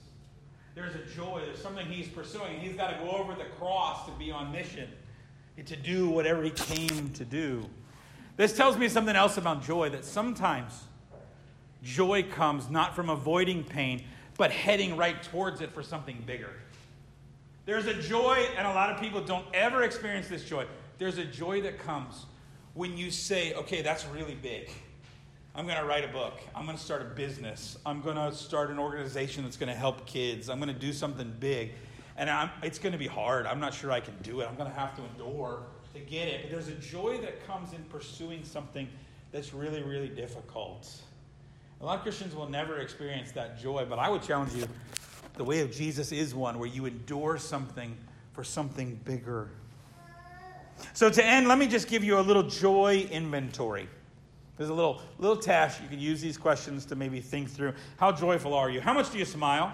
There's 0.76 0.96
a 0.96 1.04
joy, 1.16 1.42
there's 1.46 1.62
something 1.62 1.86
he's 1.88 2.08
pursuing, 2.08 2.60
he's 2.60 2.76
got 2.76 2.92
to 2.92 3.04
go 3.04 3.12
over 3.12 3.34
the 3.34 3.50
cross 3.60 4.06
to 4.06 4.12
be 4.14 4.32
on 4.32 4.52
mission, 4.52 4.88
to 5.66 5.76
do 5.76 6.08
whatever 6.08 6.44
he 6.44 6.52
came 6.52 7.10
to 7.14 7.26
do. 7.26 7.66
This 8.38 8.56
tells 8.56 8.78
me 8.78 8.88
something 8.88 9.16
else 9.16 9.38
about 9.38 9.64
joy 9.64 9.90
that 9.90 10.06
sometimes 10.06 10.84
joy 11.84 12.24
comes 12.24 12.70
not 12.70 12.96
from 12.96 13.10
avoiding 13.10 13.64
pain, 13.64 14.04
but 14.38 14.52
heading 14.52 14.96
right 14.96 15.22
towards 15.24 15.62
it 15.62 15.72
for 15.72 15.84
something 15.84 16.24
bigger. 16.26 16.52
There's 17.66 17.86
a 17.86 17.94
joy, 17.94 18.48
and 18.56 18.66
a 18.66 18.74
lot 18.74 18.92
of 18.92 19.02
people 19.02 19.22
don't 19.22 19.46
ever 19.54 19.84
experience 19.84 20.28
this 20.30 20.46
joy. 20.46 20.66
There's 20.98 21.18
a 21.18 21.26
joy 21.26 21.62
that 21.62 21.80
comes 21.80 22.26
when 22.74 22.96
you 22.96 23.12
say, 23.12 23.54
okay, 23.56 23.82
that's 23.82 24.06
really 24.06 24.36
big. 24.36 24.70
I'm 25.54 25.66
going 25.66 25.80
to 25.80 25.86
write 25.86 26.06
a 26.06 26.08
book. 26.10 26.40
I'm 26.56 26.66
going 26.66 26.78
to 26.78 26.84
start 26.84 27.02
a 27.02 27.06
business. 27.06 27.78
I'm 27.86 28.02
going 28.02 28.16
to 28.16 28.32
start 28.32 28.70
an 28.70 28.78
organization 28.78 29.44
that's 29.44 29.58
going 29.58 29.72
to 29.72 29.76
help 29.76 30.06
kids. 30.06 30.50
I'm 30.50 30.60
going 30.60 30.74
to 30.74 30.80
do 30.80 30.94
something 30.94 31.34
big. 31.40 31.72
And 32.16 32.30
I'm, 32.30 32.52
it's 32.62 32.78
going 32.78 32.94
to 32.94 33.00
be 33.00 33.08
hard. 33.08 33.48
I'm 33.48 33.60
not 33.60 33.74
sure 33.74 33.92
I 33.92 34.00
can 34.00 34.16
do 34.22 34.42
it. 34.42 34.48
I'm 34.48 34.56
going 34.56 34.70
to 34.70 34.78
have 34.78 34.96
to 34.98 35.04
endure 35.04 35.64
to 35.96 36.00
get 36.00 36.28
it. 36.28 36.44
But 36.44 36.52
there's 36.52 36.68
a 36.68 36.76
joy 36.76 37.18
that 37.22 37.46
comes 37.48 37.74
in 37.74 37.84
pursuing 37.86 38.44
something 38.44 38.88
that's 39.32 39.54
really, 39.54 39.82
really 39.82 40.10
difficult. 40.10 40.88
A 41.80 41.86
lot 41.86 41.98
of 41.98 42.02
Christians 42.04 42.36
will 42.36 42.50
never 42.50 42.80
experience 42.80 43.32
that 43.34 43.60
joy, 43.60 43.86
but 43.88 44.00
I 44.00 44.10
would 44.10 44.24
challenge 44.24 44.54
you 44.54 44.68
the 45.36 45.44
way 45.44 45.60
of 45.62 45.72
Jesus 45.72 46.12
is 46.12 46.34
one 46.34 46.58
where 46.58 46.68
you 46.68 46.86
endure 46.86 47.38
something 47.38 47.96
for 48.34 48.44
something 48.44 49.00
bigger. 49.06 49.50
So, 50.94 51.10
to 51.10 51.24
end, 51.24 51.48
let 51.48 51.58
me 51.58 51.68
just 51.68 51.88
give 51.88 52.04
you 52.04 52.20
a 52.20 52.22
little 52.22 52.44
joy 52.44 53.08
inventory. 53.12 53.88
There's 54.58 54.70
a 54.70 54.74
little, 54.74 55.02
little 55.20 55.38
task. 55.38 55.82
You 55.82 55.88
can 55.88 56.00
use 56.00 56.20
these 56.20 56.38
questions 56.38 56.86
to 56.88 56.96
maybe 56.96 57.20
think 57.20 57.50
through. 57.50 57.74
How 57.98 58.12
joyful 58.12 58.56
are 58.56 58.70
you? 58.70 58.82
How 58.82 58.94
much 58.94 59.12
do 59.12 59.20
you 59.20 59.26
smile? 59.26 59.72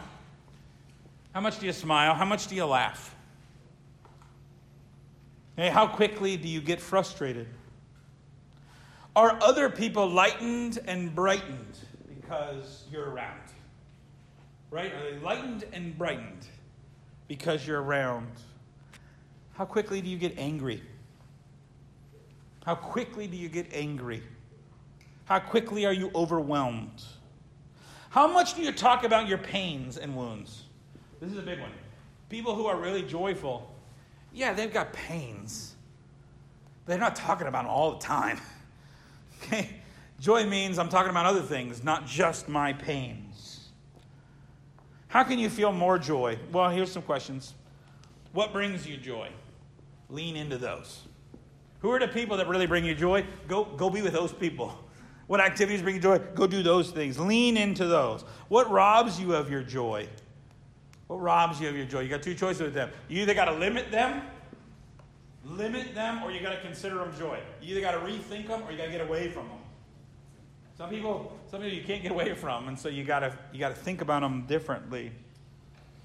How 1.34 1.40
much 1.40 1.60
do 1.60 1.66
you 1.66 1.74
smile? 1.74 2.14
How 2.14 2.26
much 2.26 2.48
do 2.48 2.56
you 2.56 2.66
laugh? 2.66 3.16
Hey, 5.56 5.70
how 5.70 5.88
quickly 5.88 6.36
do 6.36 6.50
you 6.50 6.60
get 6.60 6.82
frustrated? 6.82 7.48
Are 9.16 9.38
other 9.42 9.70
people 9.70 10.10
lightened 10.10 10.80
and 10.86 11.14
brightened 11.14 11.78
because 12.24 12.86
you're 12.92 13.10
around? 13.10 13.42
Right? 14.72 14.92
Are 14.94 15.12
they 15.12 15.20
lightened 15.20 15.66
and 15.74 15.98
brightened 15.98 16.48
because 17.28 17.68
you're 17.68 17.82
around? 17.82 18.32
How 19.54 19.66
quickly 19.66 20.02
do 20.02 20.10
you 20.10 20.18
get 20.18 20.38
angry? 20.38 20.82
How 22.66 22.76
quickly 22.76 23.28
do 23.28 23.38
you 23.38 23.50
get 23.50 23.68
angry? 23.74 24.24
How 25.26 25.40
quickly 25.40 25.86
are 25.86 25.94
you 25.94 26.12
overwhelmed? 26.16 27.04
How 28.10 28.28
much 28.28 28.56
do 28.56 28.62
you 28.62 28.72
talk 28.72 29.04
about 29.04 29.28
your 29.28 29.38
pains 29.38 29.98
and 29.98 30.16
wounds? 30.16 30.64
This 31.20 31.32
is 31.32 31.38
a 31.38 31.42
big 31.42 31.60
one. 31.60 31.72
People 32.30 32.56
who 32.56 32.66
are 32.66 32.78
really 32.78 33.04
joyful, 33.04 33.72
yeah, 34.34 34.54
they've 34.54 34.74
got 34.74 34.92
pains. 34.94 35.76
They're 36.86 36.98
not 36.98 37.16
talking 37.16 37.48
about 37.48 37.64
them 37.64 37.72
all 37.72 37.92
the 37.92 38.00
time. 38.00 38.40
Okay? 39.46 39.83
Joy 40.20 40.46
means 40.46 40.80
I'm 40.80 40.90
talking 40.90 41.10
about 41.10 41.26
other 41.26 41.42
things, 41.42 41.84
not 41.84 42.06
just 42.06 42.48
my 42.48 42.74
pains. 42.74 43.70
How 45.08 45.24
can 45.24 45.38
you 45.38 45.50
feel 45.50 45.72
more 45.72 46.00
joy? 46.00 46.40
Well, 46.52 46.70
here's 46.70 46.92
some 46.92 47.04
questions. 47.04 47.54
What 48.32 48.52
brings 48.52 48.88
you 48.88 48.98
joy? 48.98 49.30
Lean 50.10 50.36
into 50.36 50.58
those. 50.58 51.04
Who 51.82 51.92
are 51.92 52.00
the 52.00 52.08
people 52.08 52.38
that 52.38 52.48
really 52.48 52.66
bring 52.66 52.86
you 52.86 52.96
joy? 52.96 53.26
Go, 53.48 53.66
go 53.66 53.90
be 53.90 54.02
with 54.02 54.14
those 54.14 54.34
people. 54.34 54.78
What 55.26 55.40
activities 55.40 55.82
bring 55.82 55.96
you 55.96 56.02
joy? 56.02 56.20
Go 56.20 56.48
do 56.48 56.62
those 56.62 56.92
things. 56.92 57.18
Lean 57.18 57.56
into 57.56 57.88
those. 57.88 58.24
What 58.50 58.70
robs 58.70 59.20
you 59.20 59.34
of 59.34 59.50
your 59.50 59.64
joy? 59.64 60.10
What 61.08 61.22
robs 61.22 61.62
you 61.62 61.70
of 61.70 61.78
your 61.78 61.86
joy? 61.86 62.02
You 62.02 62.10
got 62.10 62.22
two 62.22 62.36
choices 62.36 62.62
with 62.62 62.74
them. 62.74 62.90
You 63.08 63.22
either 63.22 63.34
got 63.34 63.46
to 63.46 63.54
limit 63.54 63.90
them, 63.90 64.22
limit 65.46 65.96
them, 65.96 66.22
or 66.24 66.32
you 66.32 66.42
got 66.42 66.52
to 66.52 66.62
consider 66.62 66.96
them 66.96 67.14
joy. 67.18 67.40
You 67.62 67.72
either 67.72 67.82
got 67.82 67.92
to 67.92 68.00
rethink 68.00 68.48
them 68.48 68.64
or 68.64 68.72
you 68.72 68.78
got 68.78 68.86
to 68.86 68.92
get 68.92 69.02
away 69.02 69.30
from 69.30 69.48
them. 69.48 69.60
Some 70.78 70.90
people, 70.90 71.38
some 71.50 71.62
people 71.62 71.78
you 71.78 71.84
can't 71.84 72.02
get 72.02 72.12
away 72.12 72.34
from, 72.34 72.68
and 72.68 72.78
so 72.78 72.90
you 72.90 73.04
got 73.04 73.20
to 73.20 73.38
you 73.52 73.60
got 73.60 73.70
to 73.70 73.76
think 73.76 74.02
about 74.02 74.22
them 74.22 74.46
differently. 74.48 75.12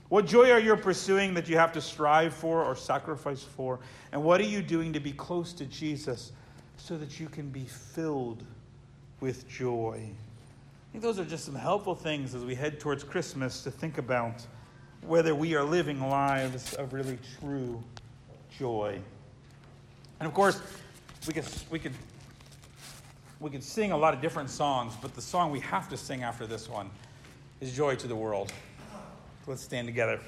What 0.08 0.26
joy 0.26 0.50
are 0.50 0.58
you 0.58 0.74
pursuing 0.76 1.34
that 1.34 1.48
you 1.48 1.58
have 1.58 1.72
to 1.72 1.80
strive 1.80 2.32
for 2.32 2.64
or 2.64 2.74
sacrifice 2.74 3.42
for? 3.42 3.78
And 4.12 4.22
what 4.22 4.40
are 4.40 4.44
you 4.44 4.62
doing 4.62 4.92
to 4.94 5.00
be 5.00 5.12
close 5.12 5.52
to 5.54 5.66
Jesus 5.66 6.32
so 6.78 6.96
that 6.96 7.20
you 7.20 7.28
can 7.28 7.50
be 7.50 7.64
filled 7.64 8.42
with 9.20 9.46
joy? 9.48 10.00
I 10.00 10.92
think 10.92 11.02
those 11.02 11.18
are 11.18 11.26
just 11.26 11.44
some 11.44 11.54
helpful 11.54 11.94
things 11.94 12.34
as 12.34 12.42
we 12.42 12.54
head 12.54 12.80
towards 12.80 13.04
Christmas 13.04 13.62
to 13.64 13.70
think 13.70 13.98
about 13.98 14.46
whether 15.02 15.34
we 15.34 15.54
are 15.54 15.62
living 15.62 16.00
lives 16.08 16.72
of 16.74 16.94
really 16.94 17.18
true 17.38 17.82
joy. 18.58 18.98
And 20.20 20.26
of 20.26 20.32
course, 20.32 20.62
we 21.26 21.34
could, 21.34 21.44
we 21.70 21.78
could, 21.78 21.92
we 23.40 23.50
could 23.50 23.62
sing 23.62 23.92
a 23.92 23.96
lot 23.96 24.14
of 24.14 24.20
different 24.20 24.50
songs, 24.50 24.94
but 25.00 25.14
the 25.14 25.22
song 25.22 25.50
we 25.50 25.60
have 25.60 25.88
to 25.88 25.96
sing 25.96 26.22
after 26.22 26.46
this 26.46 26.68
one 26.68 26.90
is 27.60 27.72
Joy 27.72 27.94
to 27.96 28.08
the 28.08 28.16
World. 28.16 28.52
Let's 29.46 29.62
stand 29.62 29.86
together. 29.86 30.20